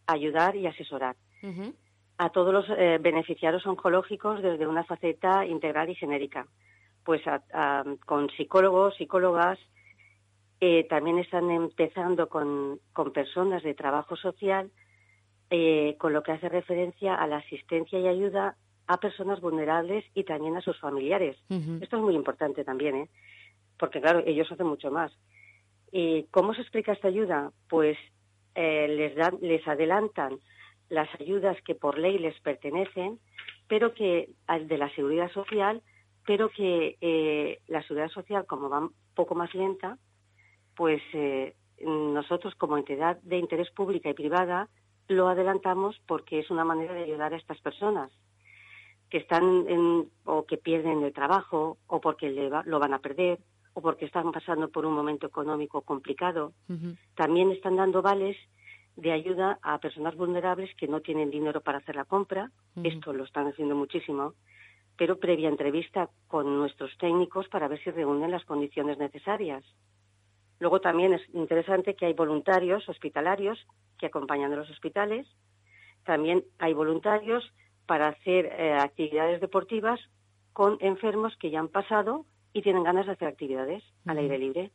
[0.07, 1.17] ayudar y asesorar
[2.19, 6.47] a todos los eh, beneficiarios oncológicos desde una faceta integral y genérica.
[7.05, 9.59] Pues a- a- con psicólogos, psicólogas,
[10.61, 14.71] eh, también están empezando con, con personas de trabajo social,
[15.51, 20.25] eh, con lo que hace referencia a la asistencia y ayuda a personas vulnerables y
[20.25, 21.37] también a sus familiares.
[21.83, 23.09] Esto es muy importante también, ¿eh?
[23.79, 25.13] porque claro, ellos hacen mucho más.
[25.97, 27.53] ¿Y cómo se explica esta ayuda?
[27.69, 27.97] Pues
[28.57, 30.41] eh, les, dan, les adelantan
[30.89, 33.21] las ayudas que por ley les pertenecen,
[33.69, 35.83] pero que al de la seguridad social
[36.27, 39.99] pero que eh, la seguridad social, como va un poco más lenta,
[40.75, 44.69] pues eh, nosotros como entidad de interés pública y privada
[45.09, 48.11] lo adelantamos porque es una manera de ayudar a estas personas
[49.11, 53.39] que están en, o que pierden el trabajo o porque lo van a perder
[53.75, 56.53] o porque están pasando por un momento económico complicado.
[57.15, 58.37] También están dando vales
[58.97, 62.51] de ayuda a personas vulnerables que no tienen dinero para hacer la compra.
[62.83, 64.35] Esto lo están haciendo muchísimo,
[64.97, 69.65] pero previa entrevista con nuestros técnicos para ver si reúnen las condiciones necesarias.
[70.61, 73.59] Luego también es interesante que hay voluntarios hospitalarios
[73.99, 75.27] que acompañan a los hospitales.
[76.05, 77.45] También hay voluntarios
[77.87, 80.01] para hacer eh, actividades deportivas
[80.53, 84.71] con enfermos que ya han pasado y tienen ganas de hacer actividades al aire libre.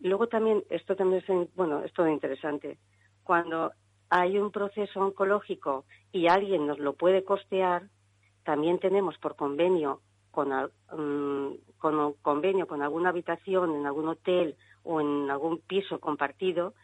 [0.00, 2.76] Luego también, esto también es, bueno, es todo interesante.
[3.22, 3.72] Cuando
[4.10, 7.84] hay un proceso oncológico y alguien nos lo puede costear,
[8.44, 10.00] también tenemos por convenio
[10.32, 16.74] con, mm, con convenio con alguna habitación en algún hotel o en algún piso compartido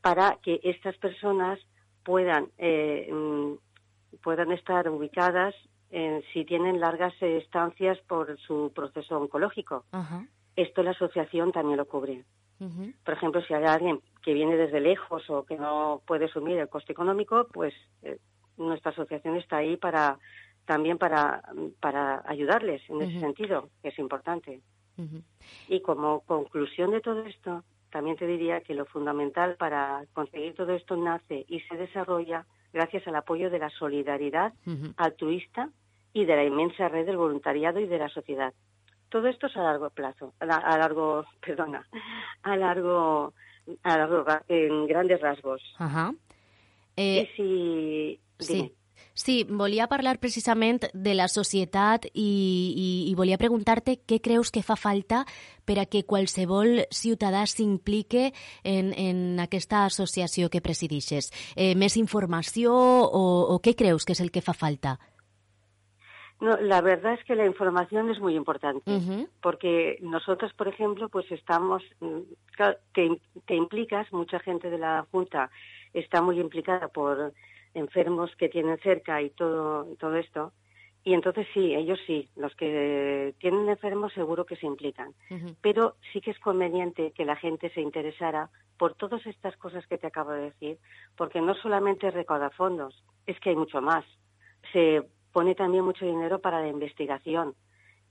[0.00, 1.60] para que estas personas
[2.04, 3.52] puedan eh, mm,
[4.22, 5.54] puedan estar ubicadas
[5.90, 9.84] si tienen largas estancias por su proceso oncológico.
[10.56, 12.24] Esto la asociación también lo cubre.
[13.04, 16.68] Por ejemplo, si hay alguien que viene desde lejos o que no puede asumir el
[16.68, 17.72] coste económico, pues
[18.02, 18.18] eh,
[18.56, 20.18] nuestra asociación está ahí para
[20.64, 21.42] también para,
[21.80, 24.60] para ayudarles en ese sentido, que es importante.
[25.68, 30.72] Y como conclusión de todo esto, también te diría que lo fundamental para conseguir todo
[30.74, 34.52] esto nace y se desarrolla gracias al apoyo de la solidaridad
[34.96, 35.70] altruista
[36.12, 38.52] y de la inmensa red del voluntariado y de la sociedad.
[39.08, 41.86] Todo esto es a largo plazo, a, largo, perdona,
[42.42, 43.32] a largo,
[43.82, 45.62] a largo, en grandes rasgos.
[45.78, 46.12] Ajá.
[46.96, 48.74] Eh, si, sí.
[49.18, 54.62] Sí, volia parlar precisament de la societat i, i, i volia preguntar-te què creus que
[54.62, 55.24] fa falta
[55.66, 58.28] per a que qualsevol ciutadà s'implique
[58.62, 61.32] en, en aquesta associació que presidixes.
[61.56, 65.00] Eh, més informació o, o què creus que és el que fa falta?
[66.38, 69.28] No, la verdad es que la información es muy importante, uh -huh.
[69.42, 72.22] porque nosotros, por ejemplo, pues estamos, mm,
[72.94, 75.50] te, te implicas, mucha gente de la Junta
[75.92, 77.32] está muy implicada por
[77.78, 80.52] enfermos que tienen cerca y todo, todo esto.
[81.04, 85.14] Y entonces sí, ellos sí, los que tienen enfermos seguro que se implican.
[85.62, 89.98] Pero sí que es conveniente que la gente se interesara por todas estas cosas que
[89.98, 90.78] te acabo de decir,
[91.16, 94.04] porque no solamente recauda fondos, es que hay mucho más.
[94.72, 97.54] Se pone también mucho dinero para la investigación,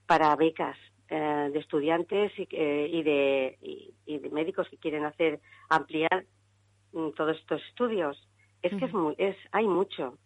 [0.06, 0.76] para becas
[1.10, 3.58] eh, de estudiantes y, eh, y, de,
[4.06, 6.26] y, de médicos que quieren hacer ampliar
[6.92, 8.28] mm, todos estos estudios.
[8.62, 10.18] Es que es, muy, es hay mucho.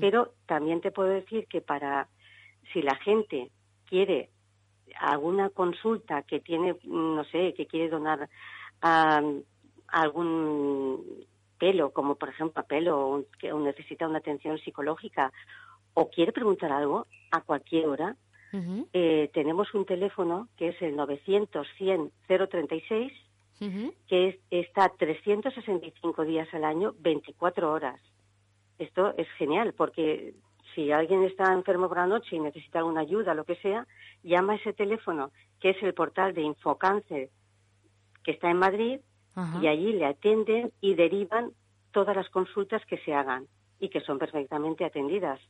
[0.00, 2.08] Pero también te puedo decir que para
[2.72, 3.50] si la gente
[3.84, 4.30] quiere
[4.98, 8.28] alguna consulta que tiene, no sé, que quiere donar
[9.88, 11.26] algún
[11.58, 15.32] pelo, como por ejemplo pelo, o, que necesita una atención psicológica,
[15.94, 18.16] o quiere preguntar algo a cualquier hora,
[18.94, 23.12] eh, tenemos un teléfono que es el 900 100 036
[23.58, 28.00] que es, está 365 días al año, 24 horas.
[28.78, 30.34] Esto es genial porque
[30.74, 33.86] si alguien está enfermo por la noche y necesita alguna ayuda, lo que sea,
[34.22, 37.30] llama a ese teléfono, que es el portal de Infocáncer,
[38.22, 39.00] que está en Madrid,
[39.60, 41.52] y allí le atienden y derivan
[41.92, 43.46] todas las consultas que se hagan
[43.78, 45.40] y que son perfectamente atendidas.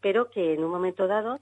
[0.00, 1.38] Pero que en un momento dado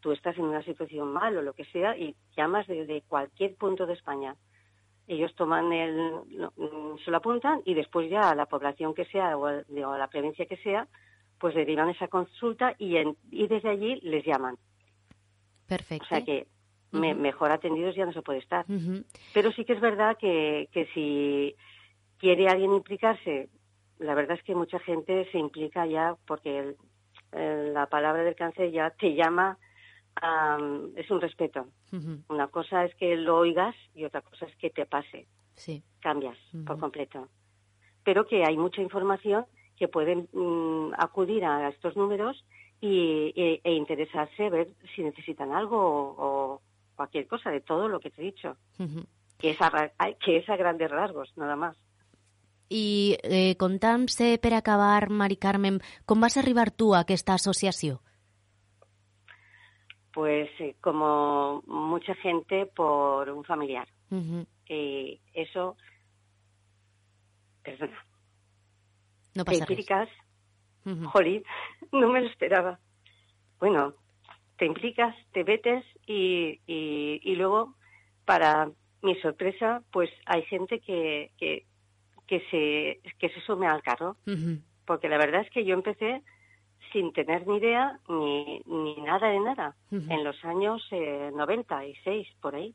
[0.00, 3.86] tú estás en una situación mal o lo que sea y llamas desde cualquier punto
[3.86, 4.36] de España
[5.08, 6.12] ellos toman el,
[6.56, 9.64] mm, se lo apuntan y después ya a la población que sea o a,
[9.98, 10.86] la provincia que sea,
[11.38, 12.96] pues le derivan esa consulta y,
[13.30, 14.56] y desde allí les llaman.
[15.66, 16.04] Perfecto.
[16.04, 16.46] O sea que
[16.92, 18.64] mejor atendidos ya no se puede estar.
[19.34, 21.54] Pero sí que es verdad que, que si
[22.18, 23.48] quiere alguien implicarse,
[23.98, 26.74] la verdad es que mucha gente se implica ya porque
[27.32, 29.58] la palabra del cáncer ya te llama
[30.96, 31.66] es un respeto.
[32.28, 35.26] Una cosa es que lo oigas y otra cosa es que te pase.
[35.54, 35.82] Sí.
[36.00, 37.28] Cambias por completo.
[38.04, 42.44] Pero que hay mucha información que pueden mm, acudir a estos números
[42.80, 45.78] y, e, e, interesarse, ver si necesitan algo
[46.18, 46.60] o,
[46.94, 48.56] cualquier cosa de todo lo que te he dicho.
[49.38, 49.90] que, es a,
[50.24, 51.76] que es a grandes rasgos, nada más.
[52.68, 58.02] I eh, contam-se, per acabar, Mari Carmen, com vas arribar tu a aquesta associació?
[60.18, 63.86] Pues eh, como mucha gente por un familiar.
[64.68, 65.76] Y eso,
[67.62, 68.04] perdona.
[69.36, 70.08] No pasa empíricas,
[70.84, 70.90] uh
[71.92, 72.80] no me lo esperaba.
[73.60, 73.94] Bueno,
[74.56, 77.76] te implicas, te metes y, y, luego,
[78.24, 81.64] para mi sorpresa, pues hay gente que, que,
[82.26, 84.16] que, se, que se sume al carro.
[84.84, 86.24] Porque la verdad es que yo empecé
[86.92, 92.54] sin tener ni idea ni, ni nada de nada, en los años eh, 96, por
[92.54, 92.74] ahí.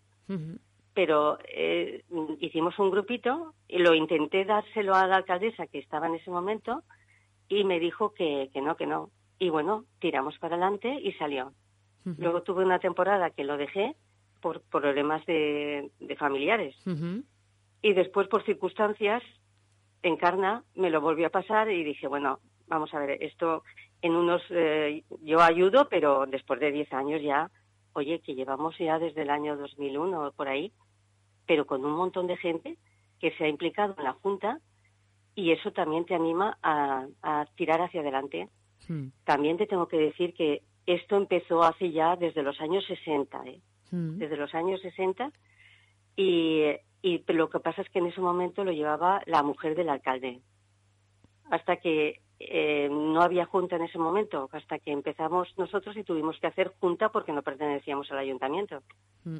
[0.93, 2.03] Pero eh,
[2.39, 6.83] hicimos un grupito y lo intenté dárselo a la alcaldesa que estaba en ese momento
[7.49, 9.09] y me dijo que, que no, que no.
[9.39, 11.51] Y bueno, tiramos para adelante y salió.
[12.17, 13.95] Luego tuve una temporada que lo dejé
[14.41, 16.75] por problemas de, de familiares.
[17.81, 19.23] Y después, por circunstancias,
[20.03, 23.63] Encarna me lo volvió a pasar y dije, bueno, vamos a ver, esto
[24.03, 27.49] en unos, eh, yo ayudo, pero después de 10 años ya,
[27.93, 30.73] oye, que llevamos ya desde el año 2001 por ahí,
[31.47, 32.77] pero con un montón de gente
[33.19, 34.59] que se ha implicado en la Junta
[35.35, 37.07] y eso también te anima a,
[37.55, 38.49] tirar hacia adelante.
[38.89, 39.07] Hmm.
[39.23, 43.61] También te tengo que decir que esto empezó hace ya desde los años 60, ¿eh?
[43.89, 44.17] Hmm.
[44.17, 45.31] desde los años 60,
[46.17, 46.63] y,
[47.01, 50.41] y lo que pasa es que en ese momento lo llevaba la mujer del alcalde.
[51.49, 56.39] Hasta que eh, no había junta en ese momento, hasta que empezamos nosotros y tuvimos
[56.39, 58.81] que hacer junta porque no pertenecíamos al ayuntamiento.
[59.23, 59.39] Mm.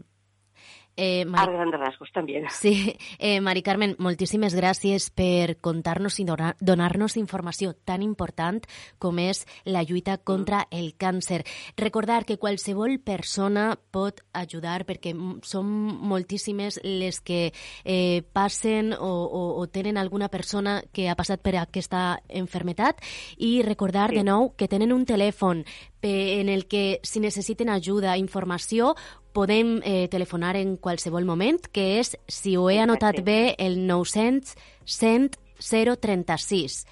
[0.96, 1.56] Eh, Mari...
[1.56, 2.44] A grans rasgos, també.
[2.54, 8.62] Sí, eh, Mari Carmen, moltíssimes gràcies per contar-nos i donar-nos informació tan important
[9.02, 10.78] com és la lluita contra mm.
[10.78, 11.42] el càncer.
[11.78, 15.72] Recordar que qualsevol persona pot ajudar perquè són
[16.14, 17.42] moltíssimes les que
[17.84, 23.02] eh, passen o, o, o tenen alguna persona que ha passat per aquesta enfermetat
[23.38, 24.22] i recordar sí.
[24.22, 25.66] de nou que tenen un telèfon
[26.04, 28.94] en el que si necessiten ajuda, informació,
[29.34, 33.32] podem eh, telefonar en qualsevol moment, que és, si ho he anotat Exacte.
[33.32, 34.54] bé, el 900
[34.86, 36.86] 100 036.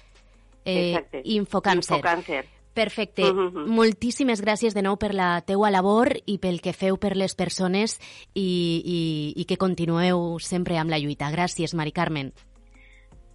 [0.64, 1.22] Eh, Exacte.
[1.24, 2.00] Infocàncer.
[2.00, 2.44] Infocàncer.
[2.72, 3.22] Perfecte.
[3.30, 3.66] Uh -huh.
[3.66, 8.00] Moltíssimes gràcies de nou per la teua labor i pel que feu per les persones
[8.32, 11.30] i, i, i que continueu sempre amb la lluita.
[11.30, 12.32] Gràcies, Mari Carmen.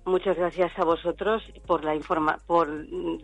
[0.05, 2.67] Muchas gracias a vosotros por la informa por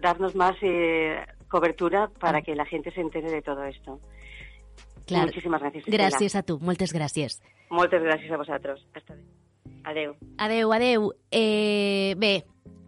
[0.02, 2.44] darnos más eh, cobertura para mm.
[2.44, 4.00] que la gente se entere de todo esto.
[5.08, 5.28] Clar.
[5.28, 5.88] Moltíssimes gràcies.
[5.92, 7.40] Gràcies a tu, moltes gràcies.
[7.74, 8.84] Moltes gràcies a vosaltres.
[8.96, 9.18] Hasta
[9.84, 10.16] adeu.
[10.38, 11.12] Adeu, adeu.
[11.32, 12.46] Eh, bé,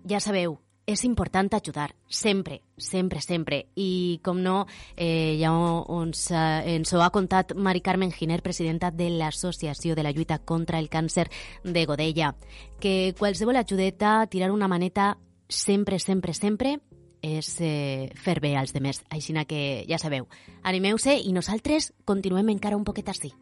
[0.08, 3.65] ja sabeu, és important ajudar, sempre, sempre, sempre.
[3.75, 5.51] I, com no, eh, ja
[5.89, 10.39] ens, eh, ens ho ha contat Mari Carmen Giner, presidenta de l'Associació de la Lluita
[10.39, 11.30] contra el Càncer
[11.63, 12.36] de Godella,
[12.80, 15.17] que qualsevol ajudeta, tirar una maneta,
[15.49, 16.80] sempre, sempre, sempre
[17.26, 19.02] és eh, fer bé als demés.
[19.10, 20.28] Així que ja sabeu,
[20.64, 23.34] animeu-se i nosaltres continuem encara un poquet així.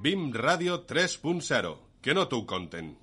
[0.00, 1.76] BIM Ràdio 3.0.
[2.00, 2.94] Que no t'ho conten.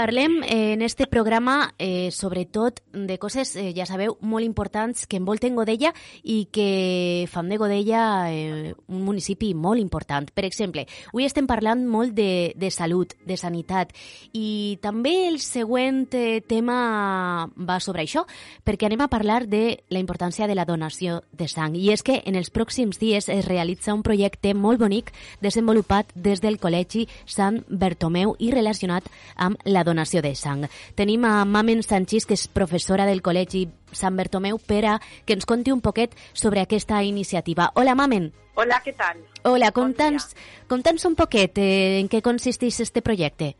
[0.00, 5.18] Parlem eh, en este programa eh, sobretot de coses, eh, ja sabeu, molt importants que
[5.20, 5.90] envolten Godella
[6.24, 10.30] i que fan de Godella eh, un municipi molt important.
[10.32, 13.92] Per exemple, avui estem parlant molt de, de salut, de sanitat
[14.32, 18.24] i també el següent eh, tema va sobre això,
[18.64, 21.76] perquè anem a parlar de la importància de la donació de sang.
[21.76, 25.12] I és que en els pròxims dies es realitza un projecte molt bonic
[25.44, 29.04] desenvolupat des del Col·legi Sant Bertomeu i relacionat
[29.36, 29.89] amb la donació
[30.22, 30.66] de sang.
[30.94, 35.46] Tenim a Mamen Sanchís, que és professora del Col·legi Sant Bertomeu, per a que ens
[35.46, 37.70] conti un poquet sobre aquesta iniciativa.
[37.74, 38.32] Hola, Mamen.
[38.54, 39.22] Hola, què tal?
[39.48, 40.34] Hola, conta'ns
[40.68, 43.54] bon un poquet eh, en què consisteix este projecte.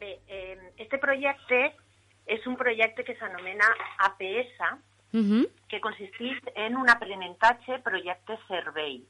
[0.00, 1.60] Bé, eh, este projecte
[2.26, 3.66] és un projecte que s'anomena
[4.06, 4.58] APS,
[5.12, 5.48] uh -huh.
[5.68, 9.02] que consisteix en un aprenentatge projecte servei.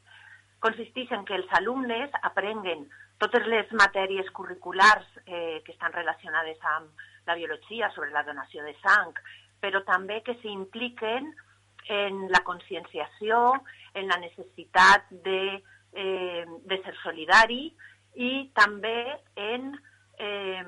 [0.61, 2.89] Consisteix en que els alumnes aprenguen
[3.21, 8.75] totes les matèries curriculars eh, que estan relacionades amb la biologia sobre la donació de
[8.81, 9.13] sang,
[9.61, 11.29] però també que s'impliquen
[11.91, 13.61] en la conscienciació,
[13.95, 15.61] en la necessitat de,
[15.93, 17.69] eh, de ser solidari
[18.17, 19.75] i també en,
[20.19, 20.65] eh,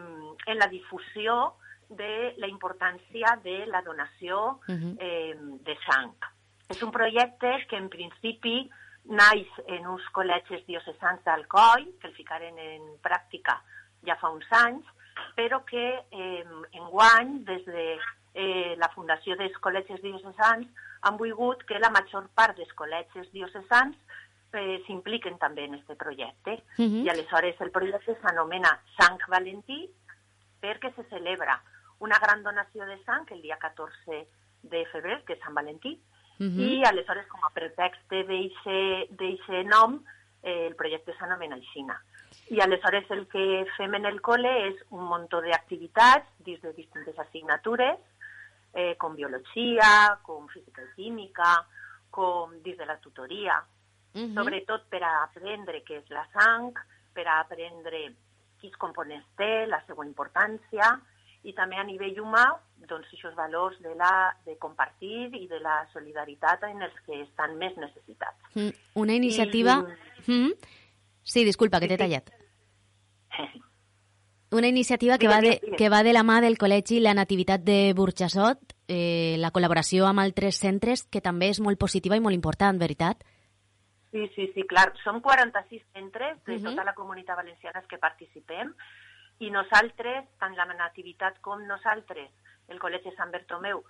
[0.46, 1.54] en la difusió
[1.88, 6.14] de la importància de la donació eh, de sang.
[6.72, 8.70] És un projecte que en principi
[9.04, 13.58] naix en uns col·legis diocesans d'Alcoi, que el ficaren en pràctica
[14.06, 14.86] ja fa uns anys,
[15.36, 17.86] però que eh, enguany, des de
[18.34, 20.68] eh, la Fundació dels Col·legis Diocesans,
[21.02, 23.96] han volgut que la major part dels col·legis diocesans
[24.54, 26.62] eh, s'impliquen també en aquest projecte.
[26.78, 26.92] Uh mhm.
[26.92, 27.04] -huh.
[27.06, 29.90] I aleshores el projecte s'anomena Sant Valentí
[30.62, 31.60] perquè se celebra
[31.98, 34.26] una gran donació de sang el dia 14
[34.62, 36.00] de febrer, que és Sant Valentí,
[36.42, 36.68] uh -huh.
[36.68, 40.02] i aleshores, com a pretext d'eixe nom,
[40.42, 42.00] eh, el projecte s'anomena Aixina.
[42.48, 47.18] I aleshores el que fem en el col·le és un munt d'activitats dins de distintes
[47.18, 47.98] assignatures,
[48.74, 51.66] eh, com biologia, com física i química,
[52.10, 53.62] com dins de la tutoria,
[54.14, 54.34] uh -huh.
[54.34, 56.72] sobretot per a aprendre què és la sang,
[57.12, 58.14] per a aprendre
[58.60, 61.00] quins components té, la seva importància,
[61.42, 62.44] i també a nivell humà,
[62.88, 64.12] doncs, aquests valors de, la,
[64.46, 68.38] de compartir i de la solidaritat en els que estan més necessitats.
[68.54, 68.70] Mm,
[69.02, 69.80] una iniciativa...
[70.26, 70.30] I...
[70.30, 70.78] Mm.
[71.22, 72.32] Sí, disculpa, que t'he tallat.
[74.52, 77.94] Una iniciativa que va, de, que va de la mà del Col·legi La Nativitat de
[77.96, 82.76] Burxassot, eh, la col·laboració amb altres centres, que també és molt positiva i molt important,
[82.76, 83.24] veritat?
[84.12, 84.90] Sí, sí, sí, clar.
[85.00, 86.68] Som 46 centres de uh -huh.
[86.68, 88.74] tota la comunitat valenciana que participem
[89.42, 92.30] i nosaltres, tant la Nativitat com nosaltres,
[92.70, 93.82] el Col·legi Sant Bertomeu,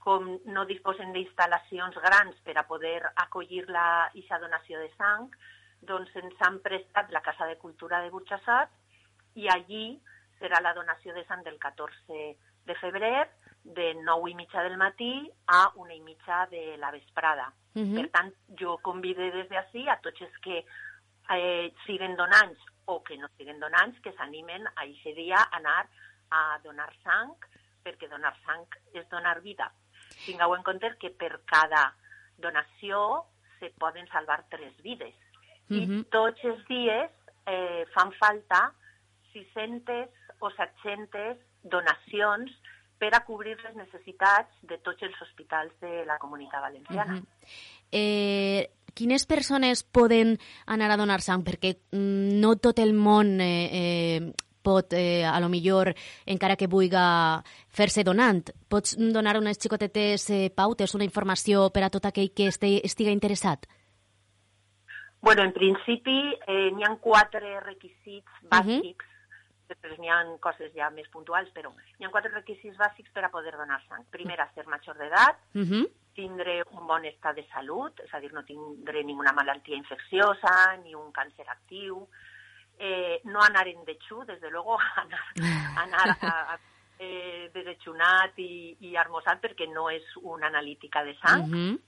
[0.00, 5.26] com no disposen d'instal·lacions grans per a poder acollir la ixa donació de sang,
[5.82, 8.72] doncs ens han prestat la Casa de Cultura de Burxassot
[9.40, 9.98] i allí
[10.38, 12.20] serà la donació de sang del 14
[12.70, 13.28] de febrer
[13.64, 15.12] de 9 i mitja del matí
[15.46, 17.52] a una i mitja de la vesprada.
[17.74, 17.96] Uh -huh.
[18.00, 20.64] Per tant, jo convide des d'ací a tots els que
[21.30, 22.58] eh, siguen donants
[22.90, 25.84] o que no siguen donants que s'animen a aquest dia a anar
[26.30, 27.34] a donar sang,
[27.84, 29.70] perquè donar sang és donar vida.
[30.24, 31.84] Tingueu en compte que per cada
[32.38, 33.24] donació
[33.58, 35.14] se poden salvar tres vides.
[35.68, 36.00] Uh -huh.
[36.00, 37.10] I tots els dies
[37.46, 38.72] eh, fan falta
[39.32, 40.08] 600
[40.40, 42.50] o 700 donacions
[42.98, 47.14] per a cobrir les necessitats de tots els hospitals de la comunitat valenciana.
[47.14, 47.26] Uh -huh.
[47.92, 51.44] eh, quines persones poden anar a donar sang?
[51.46, 54.32] Perquè mm, no tot el món eh, eh,
[54.62, 55.94] pot, eh, a lo millor,
[56.26, 57.02] encara que vulgui
[57.68, 62.48] fer-se donant, pots donar unes xicotetes eh, pautes, una informació per a tot aquell que
[62.48, 63.66] estigui, estiga interessat?
[65.20, 69.09] Bueno, en principi eh, n'hi ha quatre requisits bàsics
[69.70, 73.32] després n'hi ha coses ja més puntuals, però hi ha quatre requisits bàsics per a
[73.32, 74.04] poder donar sang.
[74.10, 75.84] Primer, ser major d'edat, uh -huh.
[76.14, 80.94] tindre un bon estat de salut, és a dir, no tindre ninguna malaltia infecciosa, ni
[80.94, 82.08] un càncer actiu,
[82.78, 85.24] eh, no anar en dechú, des de luego, anar,
[85.76, 86.58] anar a, a
[86.98, 91.42] eh, desechunat i, i armosat perquè no és una analítica de sang.
[91.42, 91.80] Uh -huh.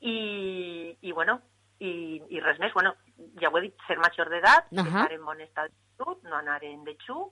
[0.00, 1.40] I, i, bueno,
[1.80, 2.72] i, i res més.
[2.72, 2.94] Bueno,
[3.40, 4.86] ja ho he dit, ser major d'edat, uh -huh.
[4.86, 7.26] estar en bon estat sud, no anar en Dechú,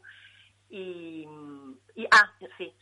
[0.71, 1.25] i,
[1.97, 2.27] i ah,
[2.59, 2.73] sí,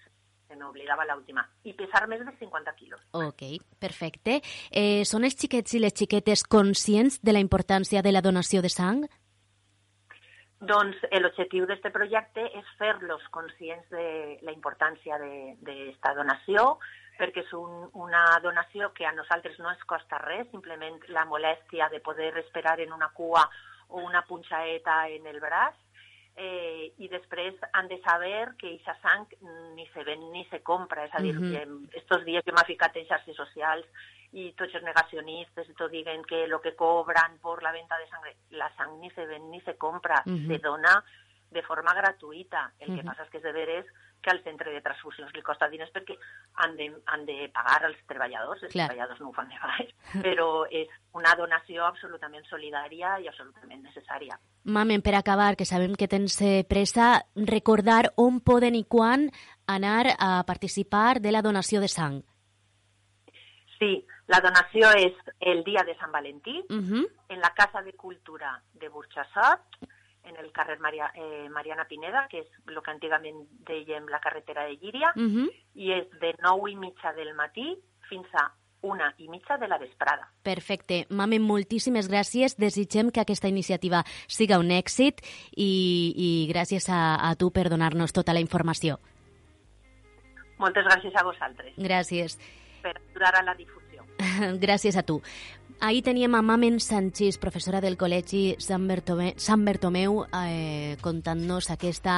[0.48, 3.02] se m'oblidava l'última, i pesar més de 50 quilos.
[3.16, 3.44] Ok,
[3.80, 4.40] perfecte.
[4.70, 8.72] Eh, són els xiquets i les xiquetes conscients de la importància de la donació de
[8.72, 9.04] sang?
[10.64, 16.78] Doncs l'objectiu d'aquest projecte és fer-los conscients de la importància d'aquesta donació,
[17.18, 21.90] perquè és un, una donació que a nosaltres no ens costa res, simplement la molèstia
[21.92, 23.44] de poder esperar en una cua
[23.88, 25.74] o una punxaeta en el braç,
[26.36, 29.26] eh, i després han de saber que aquesta sang
[29.76, 31.52] ni se ven ni se compra, és a dir, uh -huh.
[31.90, 33.86] que estos dies que m'ha ficat en xarxes socials
[34.32, 38.24] i tots els negacionistes tot diguen que el que cobran per la venda de sang,
[38.50, 40.46] la sang ni se ven ni se compra, uh -huh.
[40.48, 41.04] se dona
[41.50, 42.72] de forma gratuïta.
[42.78, 42.98] El uh -huh.
[42.98, 43.86] que passa és que és de veres
[44.24, 46.16] que al centre de transfusions li costa diners perquè
[46.64, 48.88] han de, han de pagar als treballadors, els Clar.
[48.88, 49.92] treballadors no ho fan de baix,
[50.24, 54.38] però és una donació absolutament solidària i absolutament necessària.
[54.64, 59.28] Mamen, per acabar, que sabem que tens eh, pressa, recordar on poden i quan
[59.68, 62.22] anar a participar de la donació de sang.
[63.76, 63.98] Sí,
[64.32, 67.04] la donació és el dia de Sant Valentí, uh -huh.
[67.28, 69.60] en la Casa de Cultura de Burxassot,
[70.24, 74.64] en el carrer Maria, eh, Mariana Pineda, que és el que antigament dèiem la carretera
[74.64, 75.48] de Llíria, uh -huh.
[75.74, 78.52] i és de 9 i mitja del matí fins a
[78.84, 80.28] una i mitja de la vesprada.
[80.42, 81.06] Perfecte.
[81.08, 82.56] Mame, moltíssimes gràcies.
[82.56, 85.24] Desitgem que aquesta iniciativa siga un èxit
[85.56, 88.98] i, i gràcies a, a tu per donar-nos tota la informació.
[90.58, 91.72] Moltes gràcies a vosaltres.
[91.76, 92.38] Gràcies.
[92.82, 94.04] Per ajudar a la difusió.
[94.66, 95.20] gràcies a tu.
[95.80, 102.14] Ahir teníem a Mamen Sanchís, professora del Col·legi Sant, Bertomeu, Sant Bertomeu eh, contant-nos aquesta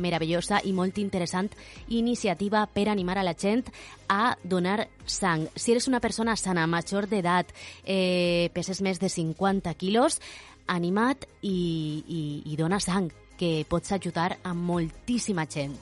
[0.00, 1.50] meravellosa i molt interessant
[1.92, 3.66] iniciativa per animar a la gent
[4.08, 5.44] a donar sang.
[5.54, 7.52] Si eres una persona sana, major d'edat,
[7.84, 10.20] eh, peses més de 50 quilos,
[10.66, 15.76] animat i, i, i dona sang, que pots ajudar a moltíssima gent.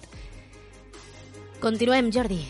[1.62, 2.42] Continuem, Jordi.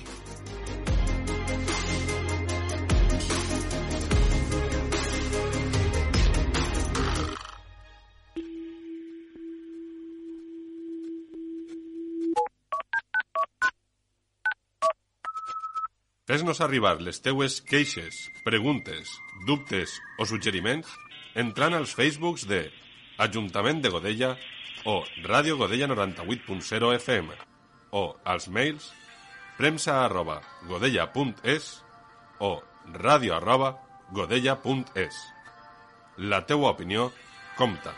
[16.34, 19.12] Fes-nos arribar les teues queixes, preguntes,
[19.46, 20.88] dubtes o suggeriments
[21.38, 22.58] entrant als Facebooks de
[23.22, 24.32] Ajuntament de Godella
[24.82, 27.36] o Ràdio Godella 98.0 FM
[27.94, 28.88] o als mails
[29.60, 31.68] premsa arroba godella.es
[32.42, 32.50] o
[32.98, 33.70] ràdio arroba
[34.10, 35.20] godella.es.
[36.18, 37.12] La teua opinió
[37.54, 37.94] compta.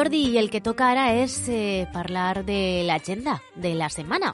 [0.00, 4.30] Jordi, i el que toca ara és eh, parlar de l'agenda de la setmana.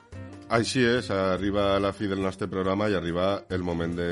[0.54, 4.06] Així és, arriba la fi del nostre programa i arriba el moment de,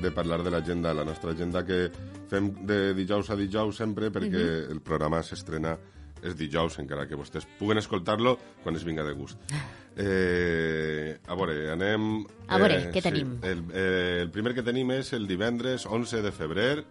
[0.00, 1.90] de parlar de l'agenda, la nostra agenda que
[2.30, 4.72] fem de dijous a dijous sempre perquè uh -huh.
[4.72, 5.76] el programa s'estrena
[6.22, 9.38] és dijous, encara que vostès puguen escoltar-lo quan es vinga de gust.
[9.94, 12.24] Eh, a veure, anem...
[12.48, 13.42] A veure, eh, què tenim?
[13.42, 16.84] Sí, el, eh, el primer que tenim és el divendres 11 de febrer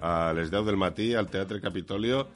[0.00, 2.28] a les 10 del matí al Teatre Capitolio.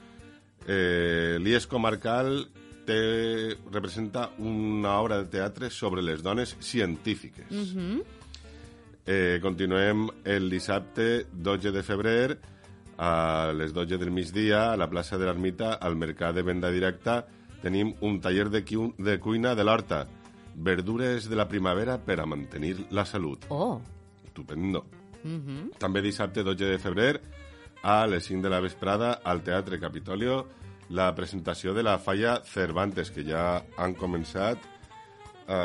[0.66, 2.48] Eh, L'IES Comarcal
[2.86, 7.50] té, representa una obra de teatre sobre les dones científiques.
[7.50, 8.04] Uh -huh.
[9.06, 12.38] Eh, continuem el dissabte 12 de febrer
[12.98, 17.26] a les 12 del migdia a la plaça de l'Ermita, al mercat de venda directa,
[17.62, 20.06] tenim un taller de, cu de cuina de l'horta.
[20.54, 23.46] Verdures de la primavera per a mantenir la salut.
[23.48, 23.80] Oh.
[24.26, 24.84] Estupendo.
[25.24, 25.78] Uh -huh.
[25.78, 27.20] També dissabte 12 de febrer
[27.82, 30.46] a les 5 de la vesprada al Teatre Capitolio
[30.90, 34.58] la presentació de la falla Cervantes, que ja han començat
[35.46, 35.60] a,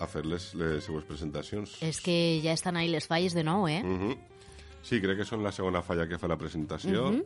[0.00, 1.76] a fer les, les seues presentacions.
[1.84, 3.82] És que ja estan ahí les falles de nou, eh?
[3.84, 4.16] Uh -huh.
[4.82, 7.08] Sí, crec que són la segona falla que fa la presentació.
[7.08, 7.24] Uh -huh.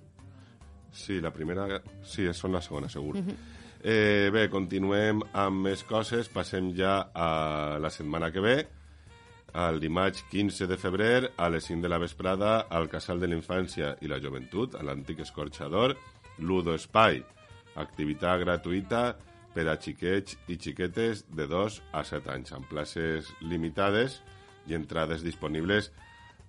[0.93, 1.83] Sí, la primera...
[2.03, 3.17] Sí, són la segona, segur.
[3.17, 3.37] Uh -huh.
[3.83, 6.29] eh, bé, continuem amb més coses.
[6.29, 8.69] Passem ja a la setmana que ve.
[9.55, 13.37] El dimarts 15 de febrer, a les 5 de la vesprada, al Casal de la
[13.39, 15.97] Infància i la Joventut, a l'antic escorxador,
[16.39, 17.23] Ludo Espai,
[17.81, 19.17] activitat gratuïta
[19.55, 24.21] per a xiquets i xiquetes de 2 a 7 anys, amb places limitades
[24.69, 25.91] i entrades disponibles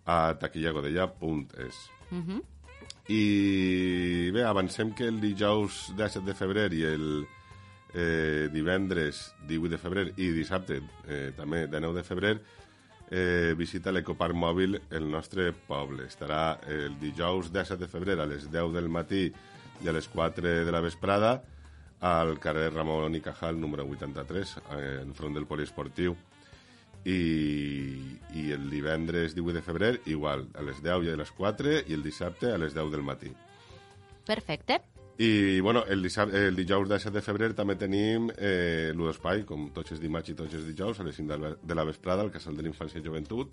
[0.06, 1.90] a taquillagodella.es.
[2.12, 2.44] Uh -huh.
[3.08, 7.28] I bé, avancem que el dijous 17 de febrer i el
[7.94, 12.42] eh, divendres 18 de febrer i dissabte eh, també de 9 de febrer
[13.10, 16.08] eh, visita l'Ecoparc Mòbil el nostre poble.
[16.08, 19.28] Estarà el dijous 17 de febrer a les 10 del matí
[19.82, 21.40] i a les 4 de la vesprada
[22.00, 26.16] al carrer Ramon i Cajal, número 83, eh, en front del poliesportiu.
[27.00, 31.78] I, i el divendres 18 de febrer igual, a les 10 i a les 4
[31.88, 33.32] i el dissabte a les 10 del matí.
[34.28, 34.82] Perfecte.
[35.20, 39.92] I, bueno, el, dissabte, el dijous 17 de febrer també tenim eh, l'Udospai, com tots
[39.92, 42.32] els dimarts i tots els dijous, a les 5 de la, de la vesprada, al
[42.32, 43.52] Casal de l'Infància i Joventut,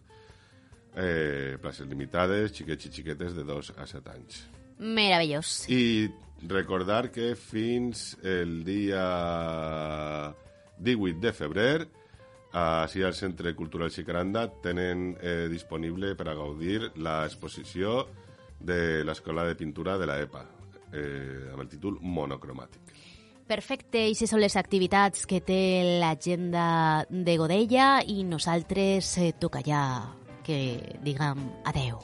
[0.95, 4.45] eh, places limitades, xiquets i xiquetes de 2 a 7 anys.
[4.79, 5.65] Meravellós.
[5.73, 6.09] I
[6.47, 9.03] recordar que fins el dia
[10.79, 11.89] 18 de febrer
[12.57, 18.05] així al Centre Cultural Xicaranda tenen eh, disponible per a gaudir l'exposició
[18.61, 20.47] de l'Escola de Pintura de la EPA,
[20.97, 22.95] eh, amb el títol Monocromàtic.
[23.47, 29.83] Perfecte, i són les activitats que té l'agenda de Godella i nosaltres eh, toca ja
[30.47, 30.59] que
[31.05, 32.01] diguem adeu.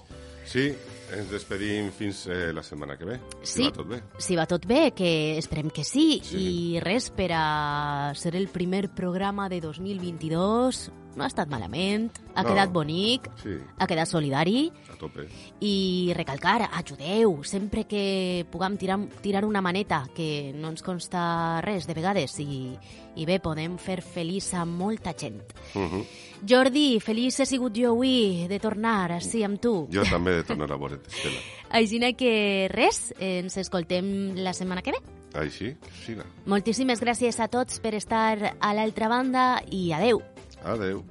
[0.47, 0.69] Sí,
[1.15, 3.19] ens despedim fins eh, la setmana que ve.
[3.43, 4.01] Sí, Si va tot bé.
[4.19, 6.21] Si va tot bé, que esperem que sí.
[6.25, 6.43] Sí.
[6.43, 12.43] I res, per a ser el primer programa de 2022, no ha estat malament, ha
[12.43, 12.49] No.
[12.49, 15.27] quedat bonic, Sí, ha quedat solidari a tope.
[15.61, 21.87] i recalcar, ajudeu, sempre que puguem tirar, tirar una maneta, que no ens consta res
[21.87, 22.79] de vegades i,
[23.17, 25.43] i bé, podem fer feliç a molta gent.
[25.75, 26.07] Uh -huh.
[26.49, 29.87] Jordi, feliç he sigut jo avui de tornar així amb tu.
[29.93, 31.39] Jo també de tornar a veure't, Estela.
[31.73, 34.99] Així que res, ens escoltem la setmana que ve.
[35.35, 36.25] Així, siga.
[36.45, 40.21] Moltíssimes gràcies a tots per estar a l'altra banda i adeu.
[40.65, 41.05] Valeu.